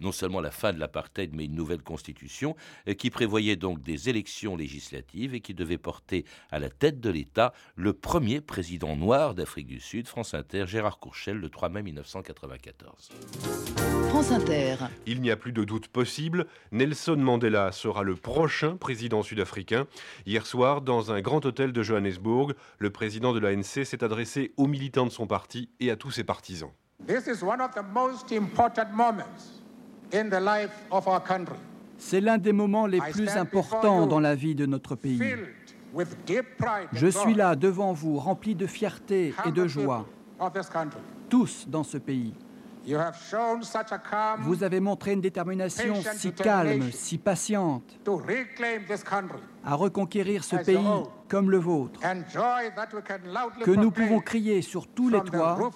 non 0.00 0.12
seulement 0.12 0.40
la 0.40 0.50
fin 0.50 0.72
de 0.72 0.78
l'apartheid, 0.78 1.34
mais 1.34 1.44
une 1.44 1.54
nouvelle 1.54 1.82
constitution 1.82 2.56
qui 2.98 3.10
prévoyait 3.10 3.56
donc 3.56 3.82
des 3.82 4.08
élections 4.08 4.56
législatives 4.56 5.34
et 5.34 5.40
qui 5.40 5.54
devait 5.54 5.78
porter 5.78 6.24
à 6.50 6.58
la 6.58 6.70
tête 6.70 7.00
de 7.00 7.10
l'État 7.10 7.52
le 7.76 7.92
premier 7.92 8.40
président 8.40 8.96
noir 8.96 9.34
d'Afrique 9.34 9.66
du 9.66 9.80
Sud, 9.80 10.06
France 10.06 10.34
Inter, 10.34 10.66
Gérard 10.78 11.00
Courchel, 11.00 11.38
le 11.38 11.48
3 11.48 11.70
mai 11.70 11.82
1994. 11.82 13.08
France 14.10 14.30
Inter. 14.30 14.76
Il 15.06 15.20
n'y 15.20 15.32
a 15.32 15.36
plus 15.36 15.50
de 15.50 15.64
doute 15.64 15.88
possible, 15.88 16.46
Nelson 16.70 17.16
Mandela 17.16 17.72
sera 17.72 18.04
le 18.04 18.14
prochain 18.14 18.76
président 18.76 19.24
sud-africain. 19.24 19.88
Hier 20.24 20.46
soir, 20.46 20.80
dans 20.80 21.10
un 21.10 21.20
grand 21.20 21.44
hôtel 21.44 21.72
de 21.72 21.82
Johannesburg, 21.82 22.52
le 22.78 22.90
président 22.90 23.32
de 23.32 23.40
l'ANC 23.40 23.84
s'est 23.84 24.04
adressé 24.04 24.52
aux 24.56 24.68
militants 24.68 25.06
de 25.06 25.10
son 25.10 25.26
parti 25.26 25.68
et 25.80 25.90
à 25.90 25.96
tous 25.96 26.12
ses 26.12 26.22
partisans. 26.22 26.70
C'est 31.98 32.20
l'un 32.20 32.38
des 32.38 32.52
moments 32.52 32.86
les 32.86 33.00
plus 33.00 33.30
importants 33.30 34.06
dans 34.06 34.20
la 34.20 34.36
vie 34.36 34.54
de 34.54 34.66
notre 34.66 34.94
pays. 34.94 35.20
Je 36.92 37.08
suis 37.08 37.34
là 37.34 37.56
devant 37.56 37.92
vous, 37.92 38.16
rempli 38.16 38.54
de 38.54 38.68
fierté 38.68 39.34
et 39.44 39.50
de 39.50 39.66
joie 39.66 40.06
tous 41.28 41.66
dans 41.68 41.84
ce 41.84 41.98
pays. 41.98 42.34
Vous 44.38 44.62
avez 44.62 44.80
montré 44.80 45.12
une 45.12 45.20
détermination 45.20 45.94
si 46.14 46.32
calme, 46.32 46.90
si 46.90 47.18
patiente 47.18 47.98
à 49.64 49.74
reconquérir 49.74 50.42
ce 50.44 50.56
pays 50.56 50.78
comme 51.28 51.50
le 51.50 51.58
vôtre, 51.58 52.00
que 52.00 53.70
nous 53.70 53.90
pouvons 53.90 54.20
crier 54.20 54.62
sur 54.62 54.86
tous 54.86 55.10
les 55.10 55.20
toits, 55.20 55.70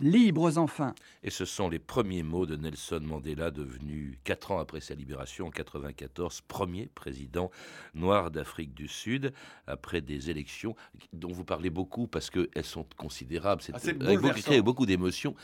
libres 0.00 0.58
enfin. 0.58 0.94
Et 1.22 1.30
ce 1.30 1.44
sont 1.44 1.68
les 1.68 1.78
premiers 1.78 2.22
mots 2.22 2.46
de 2.46 2.56
Nelson 2.56 3.00
Mandela, 3.02 3.50
devenu 3.50 4.18
quatre 4.24 4.52
ans 4.52 4.58
après 4.58 4.80
sa 4.80 4.94
libération 4.94 5.46
en 5.46 5.48
1994, 5.48 6.42
premier 6.46 6.86
président 6.94 7.50
noir 7.94 8.30
d'Afrique 8.30 8.74
du 8.74 8.88
Sud, 8.88 9.32
après 9.66 10.00
des 10.00 10.30
élections 10.30 10.76
dont 11.12 11.32
vous 11.32 11.44
parlez 11.44 11.70
beaucoup 11.70 12.06
parce 12.06 12.30
qu'elles 12.30 12.64
sont 12.64 12.86
considérables. 12.96 13.62
C'est 13.62 13.72
ah, 13.74 14.62
beaucoup 14.62 14.86
d'émotions. 14.86 15.34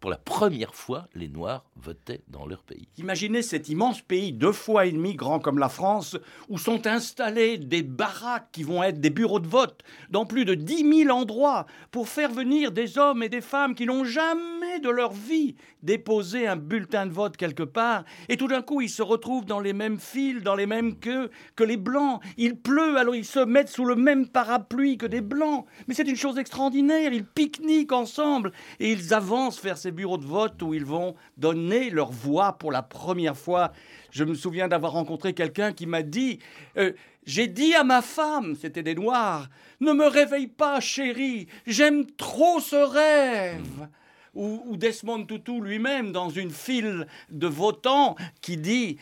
Pour 0.00 0.10
la 0.10 0.16
première 0.16 0.74
fois, 0.74 1.08
les 1.14 1.28
Noirs 1.28 1.64
votaient 1.76 2.22
dans 2.28 2.46
leur 2.46 2.62
pays. 2.62 2.88
Imaginez 2.96 3.42
cet 3.42 3.68
immense 3.68 4.00
pays, 4.00 4.32
deux 4.32 4.52
fois 4.52 4.86
et 4.86 4.92
demi 4.92 5.14
grand 5.14 5.40
comme 5.40 5.58
la 5.58 5.68
France, 5.68 6.16
où 6.48 6.58
sont 6.58 6.86
installés 6.86 7.58
des 7.58 7.82
baraques 7.82 8.48
qui 8.52 8.62
vont 8.62 8.82
être 8.82 9.00
des 9.00 9.10
bureaux 9.10 9.40
de 9.40 9.46
vote 9.46 9.82
dans 10.10 10.24
plus 10.24 10.44
de 10.44 10.54
10 10.54 11.04
000 11.04 11.16
endroits 11.16 11.66
pour 11.90 12.08
faire 12.08 12.30
venir 12.30 12.72
des 12.72 12.98
hommes 12.98 13.17
et 13.22 13.28
des 13.28 13.40
femmes 13.40 13.74
qui 13.74 13.86
n'ont 13.86 14.04
jamais 14.04 14.80
de 14.80 14.90
leur 14.90 15.12
vie 15.12 15.56
déposer 15.82 16.46
un 16.46 16.56
bulletin 16.56 17.06
de 17.06 17.12
vote 17.12 17.36
quelque 17.36 17.62
part, 17.62 18.04
et 18.28 18.36
tout 18.36 18.48
d'un 18.48 18.62
coup 18.62 18.80
ils 18.80 18.90
se 18.90 19.02
retrouvent 19.02 19.44
dans 19.44 19.60
les 19.60 19.72
mêmes 19.72 19.98
files, 19.98 20.42
dans 20.42 20.54
les 20.54 20.66
mêmes 20.66 20.98
queues 20.98 21.30
que 21.56 21.64
les 21.64 21.76
blancs. 21.76 22.20
Il 22.36 22.56
pleut, 22.56 22.96
alors 22.96 23.14
ils 23.14 23.24
se 23.24 23.40
mettent 23.40 23.68
sous 23.68 23.84
le 23.84 23.94
même 23.94 24.28
parapluie 24.28 24.98
que 24.98 25.06
des 25.06 25.20
blancs. 25.20 25.66
Mais 25.86 25.94
c'est 25.94 26.08
une 26.08 26.16
chose 26.16 26.38
extraordinaire, 26.38 27.12
ils 27.12 27.24
pique-niquent 27.24 27.92
ensemble 27.92 28.52
et 28.80 28.92
ils 28.92 29.14
avancent 29.14 29.62
vers 29.62 29.78
ces 29.78 29.92
bureaux 29.92 30.18
de 30.18 30.26
vote 30.26 30.60
où 30.62 30.74
ils 30.74 30.84
vont 30.84 31.14
donner 31.36 31.90
leur 31.90 32.10
voix 32.10 32.54
pour 32.54 32.72
la 32.72 32.82
première 32.82 33.36
fois. 33.36 33.72
Je 34.10 34.24
me 34.24 34.34
souviens 34.34 34.68
d'avoir 34.68 34.92
rencontré 34.92 35.34
quelqu'un 35.34 35.72
qui 35.72 35.86
m'a 35.86 36.02
dit 36.02 36.38
euh, 36.76 36.92
J'ai 37.28 37.46
dit 37.46 37.74
à 37.74 37.84
ma 37.84 38.00
femme, 38.00 38.56
c'était 38.58 38.82
des 38.82 38.94
Noirs, 38.94 39.50
ne 39.80 39.92
me 39.92 40.06
réveille 40.06 40.46
pas, 40.46 40.80
chérie, 40.80 41.46
j'aime 41.66 42.06
trop 42.16 42.58
ce 42.58 42.74
rêve 42.74 43.86
ou, 44.34 44.78
Desmond 44.78 45.26
Tutu 45.26 45.60
lui-même 45.60 46.10
dans 46.10 46.30
une 46.30 46.50
file 46.50 47.06
de 47.28 47.46
votants 47.46 48.16
qui 48.40 48.56
dit 48.56 48.96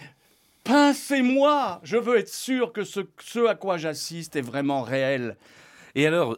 Pincez-moi, 0.65 1.81
je 1.85 1.97
veux 1.99 2.19
être 2.19 2.35
sûr 2.35 2.73
que 2.73 2.83
ce, 2.83 2.99
ce 3.23 3.47
à 3.47 3.55
quoi 3.55 3.77
j'assiste 3.77 4.35
est 4.35 4.41
vraiment 4.41 4.83
réel. 4.83 5.37
Et 5.95 6.05
alors, 6.05 6.37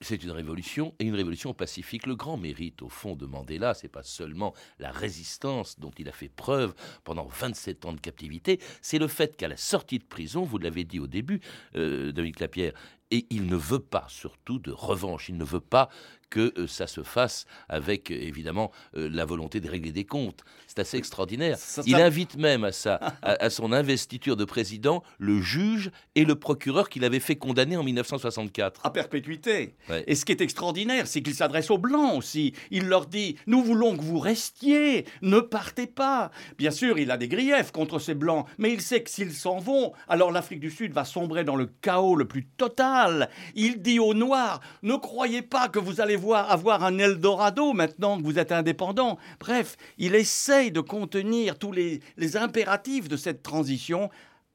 c'est 0.00 0.22
une 0.22 0.30
révolution 0.30 0.94
et 0.98 1.04
une 1.04 1.14
révolution 1.14 1.54
pacifique. 1.54 2.06
Le 2.06 2.16
grand 2.16 2.36
mérite, 2.36 2.82
au 2.82 2.88
fond, 2.88 3.16
de 3.16 3.26
Mandela, 3.26 3.74
c'est 3.74 3.88
pas 3.88 4.02
seulement 4.02 4.54
la 4.78 4.90
résistance 4.90 5.78
dont 5.78 5.90
il 5.98 6.08
a 6.08 6.12
fait 6.12 6.28
preuve 6.28 6.74
pendant 7.04 7.26
27 7.26 7.84
ans 7.86 7.92
de 7.92 8.00
captivité, 8.00 8.60
c'est 8.82 8.98
le 8.98 9.08
fait 9.08 9.36
qu'à 9.36 9.48
la 9.48 9.56
sortie 9.56 9.98
de 9.98 10.04
prison, 10.04 10.42
vous 10.42 10.58
l'avez 10.58 10.84
dit 10.84 11.00
au 11.00 11.06
début, 11.06 11.40
euh, 11.76 12.12
Dominique 12.12 12.40
Lapierre, 12.40 12.72
et 13.10 13.26
il 13.30 13.46
ne 13.46 13.56
veut 13.56 13.78
pas 13.80 14.06
surtout 14.08 14.58
de 14.58 14.70
revanche, 14.70 15.28
il 15.28 15.36
ne 15.36 15.44
veut 15.44 15.60
pas 15.60 15.88
que 16.30 16.52
euh, 16.58 16.66
ça 16.66 16.86
se 16.86 17.02
fasse 17.02 17.46
avec 17.68 18.10
évidemment 18.10 18.70
euh, 18.96 19.08
la 19.10 19.24
volonté 19.24 19.60
de 19.60 19.70
régler 19.70 19.92
des 19.92 20.04
comptes. 20.04 20.44
C'est 20.66 20.78
assez 20.78 20.98
extraordinaire. 20.98 21.56
Il 21.86 21.96
invite 21.96 22.36
même 22.36 22.64
à, 22.64 22.72
sa, 22.72 22.96
à, 23.22 23.48
son 23.48 23.72
investiture 23.72 24.36
de 24.36 24.44
président 24.44 25.02
le 25.18 25.40
juge 25.40 25.90
et 26.14 26.24
le 26.24 26.34
procureur 26.34 26.90
qu'il 26.90 27.04
avait 27.04 27.20
fait 27.20 27.36
condamner 27.36 27.76
en 27.76 27.82
1964. 27.82 28.84
À 28.84 28.90
perpétuité. 28.90 29.67
Et 30.06 30.14
ce 30.14 30.24
qui 30.24 30.32
est 30.32 30.40
extraordinaire, 30.40 31.06
c'est 31.06 31.22
qu'il 31.22 31.34
s'adresse 31.34 31.70
aux 31.70 31.78
Blancs 31.78 32.16
aussi. 32.16 32.52
Il 32.70 32.88
leur 32.88 33.06
dit 33.06 33.36
Nous 33.46 33.62
voulons 33.62 33.96
que 33.96 34.02
vous 34.02 34.18
restiez, 34.18 35.04
ne 35.22 35.40
partez 35.40 35.86
pas. 35.86 36.30
Bien 36.58 36.70
sûr, 36.70 36.98
il 36.98 37.10
a 37.10 37.16
des 37.16 37.28
griefs 37.28 37.72
contre 37.72 37.98
ces 37.98 38.14
Blancs, 38.14 38.46
mais 38.58 38.72
il 38.72 38.80
sait 38.80 39.02
que 39.02 39.10
s'ils 39.10 39.32
s'en 39.32 39.58
vont, 39.58 39.92
alors 40.08 40.30
l'Afrique 40.30 40.60
du 40.60 40.70
Sud 40.70 40.92
va 40.92 41.04
sombrer 41.04 41.44
dans 41.44 41.56
le 41.56 41.66
chaos 41.80 42.16
le 42.16 42.26
plus 42.26 42.46
total. 42.46 43.30
Il 43.54 43.82
dit 43.82 43.98
aux 43.98 44.14
Noirs 44.14 44.60
Ne 44.82 44.96
croyez 44.96 45.42
pas 45.42 45.68
que 45.68 45.78
vous 45.78 46.00
allez 46.00 46.16
voir 46.16 46.50
avoir 46.50 46.84
un 46.84 46.98
Eldorado 46.98 47.72
maintenant 47.72 48.18
que 48.18 48.24
vous 48.24 48.38
êtes 48.38 48.52
indépendant. 48.52 49.18
Bref, 49.40 49.76
il 49.98 50.14
essaye 50.14 50.70
de 50.70 50.80
contenir 50.80 51.58
tous 51.58 51.72
les 51.72 52.36
impératifs 52.36 53.08
de 53.08 53.16
cette 53.16 53.42
transition 53.42 54.10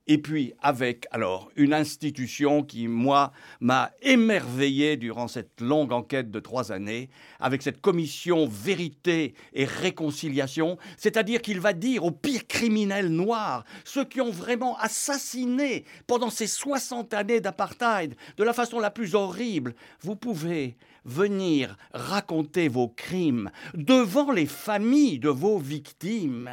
et 0.08 0.18
puis 0.18 0.54
avec 0.62 1.08
alors 1.12 1.50
une 1.56 1.74
institution 1.74 2.64
qui, 2.64 2.88
moi, 2.88 3.32
m'a 3.60 3.92
émerveillé 4.02 4.98
durant 4.98 5.28
cette 5.28 5.62
longue 5.62 5.94
enquête 5.94 6.30
de 6.30 6.40
trois 6.40 6.72
années, 6.72 7.10
avec 7.40 7.62
cette 7.62 7.82
commission 7.82 8.48
vérité 8.48 9.34
et 9.54 9.66
réconciliation, 9.66 10.78
c'est-à-dire 10.98 11.42
qu'il 11.42 11.60
va 11.60 11.74
dire 11.74 12.04
aux 12.04 12.12
pires 12.12 12.48
criminels 12.48 13.10
noirs, 13.10 13.64
ceux 13.86 14.06
qui 14.06 14.22
ont 14.22 14.32
vraiment 14.32 14.78
assassiné 14.78 15.86
pendant 16.08 16.30
ces 16.30 16.48
60 16.48 17.14
années 17.14 17.42
d'apartheid 17.42 18.16
de 18.38 18.44
la 18.44 18.54
façon 18.54 18.80
la 18.80 18.92
plus 18.92 19.16
horrible, 19.16 19.76
vous 20.02 20.16
pouvez 20.16 20.76
venir 21.06 21.78
raconter 21.94 22.68
vos 22.68 22.88
crimes 22.88 23.52
devant 23.74 24.32
les 24.32 24.46
familles 24.46 25.20
de 25.20 25.30
vos 25.30 25.58
victimes 25.58 26.50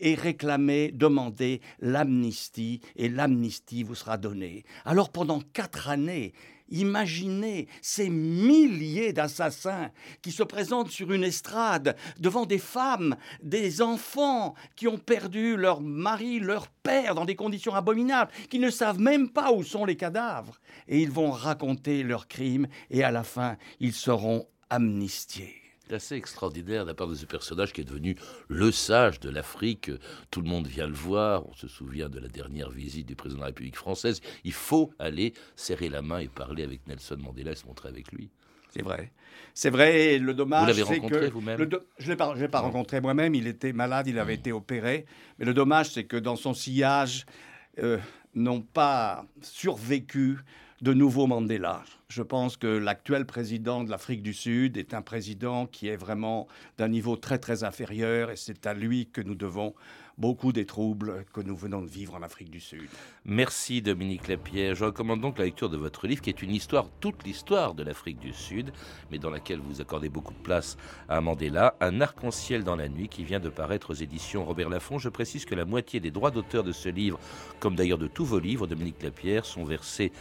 et 0.00 0.14
réclamer, 0.14 0.90
demander 0.92 1.60
l'amnistie, 1.80 2.80
et 2.96 3.08
l'amnistie 3.08 3.82
vous 3.82 3.94
sera 3.94 4.18
donnée. 4.18 4.64
Alors 4.84 5.10
pendant 5.10 5.40
quatre 5.40 5.88
années, 5.88 6.32
Imaginez 6.70 7.66
ces 7.82 8.08
milliers 8.08 9.12
d'assassins 9.12 9.90
qui 10.22 10.30
se 10.30 10.44
présentent 10.44 10.90
sur 10.90 11.12
une 11.12 11.24
estrade 11.24 11.96
devant 12.18 12.46
des 12.46 12.58
femmes, 12.58 13.16
des 13.42 13.82
enfants 13.82 14.54
qui 14.76 14.86
ont 14.86 14.98
perdu 14.98 15.56
leur 15.56 15.80
mari, 15.80 16.38
leur 16.38 16.68
père 16.68 17.16
dans 17.16 17.24
des 17.24 17.34
conditions 17.34 17.74
abominables, 17.74 18.30
qui 18.48 18.60
ne 18.60 18.70
savent 18.70 19.00
même 19.00 19.30
pas 19.30 19.52
où 19.52 19.64
sont 19.64 19.84
les 19.84 19.96
cadavres. 19.96 20.60
Et 20.86 21.00
ils 21.00 21.10
vont 21.10 21.32
raconter 21.32 22.04
leurs 22.04 22.28
crimes 22.28 22.68
et 22.90 23.02
à 23.02 23.10
la 23.10 23.24
fin, 23.24 23.56
ils 23.80 23.92
seront 23.92 24.46
amnistiés 24.70 25.59
assez 25.92 26.14
extraordinaire 26.14 26.84
de 26.84 26.90
la 26.90 26.94
part 26.94 27.08
de 27.08 27.14
ce 27.14 27.26
personnage 27.26 27.72
qui 27.72 27.80
est 27.80 27.84
devenu 27.84 28.16
le 28.48 28.70
sage 28.70 29.20
de 29.20 29.30
l'Afrique. 29.30 29.90
Tout 30.30 30.40
le 30.40 30.48
monde 30.48 30.66
vient 30.66 30.86
le 30.86 30.94
voir. 30.94 31.48
On 31.48 31.54
se 31.54 31.68
souvient 31.68 32.08
de 32.08 32.18
la 32.18 32.28
dernière 32.28 32.70
visite 32.70 33.06
du 33.06 33.16
président 33.16 33.38
de 33.38 33.42
la 33.42 33.46
République 33.48 33.76
française. 33.76 34.20
Il 34.44 34.52
faut 34.52 34.92
aller 34.98 35.34
serrer 35.56 35.88
la 35.88 36.02
main 36.02 36.18
et 36.18 36.28
parler 36.28 36.62
avec 36.62 36.86
Nelson 36.86 37.16
Mandela 37.18 37.52
et 37.52 37.56
se 37.56 37.66
montrer 37.66 37.88
avec 37.88 38.12
lui. 38.12 38.30
C'est 38.70 38.82
vrai. 38.82 39.12
C'est 39.52 39.70
vrai. 39.70 40.18
Le 40.18 40.32
dommage. 40.32 40.62
Vous 40.62 40.66
l'avez 40.68 40.82
rencontré 40.82 41.30
vous-même 41.30 41.58
Je 41.98 42.06
ne 42.06 42.36
l'ai 42.36 42.48
pas, 42.48 42.60
rencontré 42.60 43.00
moi-même. 43.00 43.34
Il 43.34 43.46
était 43.46 43.72
malade, 43.72 44.06
il 44.06 44.18
avait 44.18 44.34
été 44.34 44.52
opéré. 44.52 45.06
Mais 45.38 45.44
le 45.44 45.54
dommage, 45.54 45.90
c'est 45.90 46.04
que 46.04 46.16
dans 46.16 46.36
son 46.36 46.54
sillage, 46.54 47.26
euh, 47.78 47.98
n'ont 48.34 48.60
pas 48.62 49.26
survécu 49.42 50.38
de 50.82 50.94
nouveaux 50.94 51.26
Mandela. 51.26 51.82
Je 52.08 52.22
pense 52.22 52.56
que 52.56 52.66
l'actuel 52.66 53.26
président 53.26 53.84
de 53.84 53.90
l'Afrique 53.90 54.22
du 54.22 54.32
Sud 54.32 54.78
est 54.78 54.94
un 54.94 55.02
président 55.02 55.66
qui 55.66 55.88
est 55.88 55.96
vraiment 55.96 56.48
d'un 56.78 56.88
niveau 56.88 57.16
très 57.16 57.38
très 57.38 57.64
inférieur 57.64 58.30
et 58.30 58.36
c'est 58.36 58.66
à 58.66 58.72
lui 58.72 59.06
que 59.06 59.20
nous 59.20 59.34
devons 59.34 59.74
beaucoup 60.20 60.52
des 60.52 60.66
troubles 60.66 61.24
que 61.32 61.40
nous 61.40 61.56
venons 61.56 61.80
de 61.80 61.88
vivre 61.88 62.14
en 62.14 62.22
Afrique 62.22 62.50
du 62.50 62.60
Sud. 62.60 62.88
Merci 63.24 63.80
Dominique 63.80 64.28
Lapierre. 64.28 64.74
Je 64.74 64.84
recommande 64.84 65.20
donc 65.20 65.38
la 65.38 65.46
lecture 65.46 65.70
de 65.70 65.78
votre 65.78 66.06
livre 66.06 66.20
qui 66.20 66.28
est 66.28 66.42
une 66.42 66.54
histoire, 66.54 66.88
toute 67.00 67.24
l'histoire 67.24 67.74
de 67.74 67.82
l'Afrique 67.82 68.18
du 68.18 68.32
Sud, 68.32 68.72
mais 69.10 69.18
dans 69.18 69.30
laquelle 69.30 69.60
vous 69.60 69.80
accordez 69.80 70.10
beaucoup 70.10 70.34
de 70.34 70.38
place 70.38 70.76
à 71.08 71.20
Mandela, 71.22 71.74
Un 71.80 72.02
arc-en-ciel 72.02 72.64
dans 72.64 72.76
la 72.76 72.88
nuit 72.88 73.08
qui 73.08 73.24
vient 73.24 73.40
de 73.40 73.48
paraître 73.48 73.90
aux 73.90 73.94
éditions 73.94 74.44
Robert 74.44 74.68
Laffont. 74.68 74.98
Je 74.98 75.08
précise 75.08 75.46
que 75.46 75.54
la 75.54 75.64
moitié 75.64 76.00
des 76.00 76.10
droits 76.10 76.30
d'auteur 76.30 76.64
de 76.64 76.72
ce 76.72 76.90
livre, 76.90 77.18
comme 77.58 77.74
d'ailleurs 77.74 77.98
de 77.98 78.08
tous 78.08 78.26
vos 78.26 78.40
livres, 78.40 78.66
Dominique 78.66 79.02
Lapierre, 79.02 79.46
sont 79.46 79.64
versés 79.64 80.12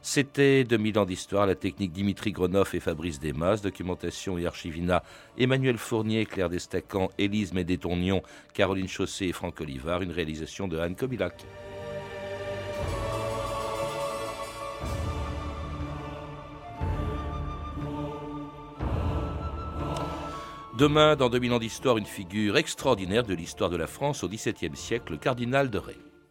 C'était 0.08 0.62
2000 0.62 1.00
ans 1.00 1.04
d'histoire, 1.04 1.46
la 1.46 1.56
technique 1.56 1.90
Dimitri 1.90 2.30
Gronoff 2.30 2.74
et 2.74 2.80
Fabrice 2.80 3.18
Desmas, 3.18 3.60
documentation 3.60 4.38
et 4.38 4.46
archivina 4.46 5.02
Emmanuel 5.36 5.78
Fournier, 5.78 6.26
Claire 6.26 6.48
Destacan, 6.48 7.10
Élise 7.18 7.52
Médétonnion, 7.52 8.22
Caroline 8.54 8.86
Chaussé 8.86 9.26
et 9.26 9.32
Franck 9.32 9.60
Olivard, 9.60 10.02
une 10.02 10.12
réalisation 10.12 10.68
de 10.68 10.78
Anne 10.78 10.94
Kobilac. 10.94 11.44
Demain, 20.78 21.16
dans 21.16 21.28
2000 21.28 21.52
ans 21.52 21.58
d'histoire, 21.58 21.98
une 21.98 22.06
figure 22.06 22.56
extraordinaire 22.56 23.24
de 23.24 23.34
l'histoire 23.34 23.70
de 23.70 23.76
la 23.76 23.88
France 23.88 24.22
au 24.22 24.28
XVIIe 24.28 24.76
siècle, 24.76 25.14
le 25.14 25.18
cardinal 25.18 25.68
de 25.68 25.78
Ré. 25.78 25.96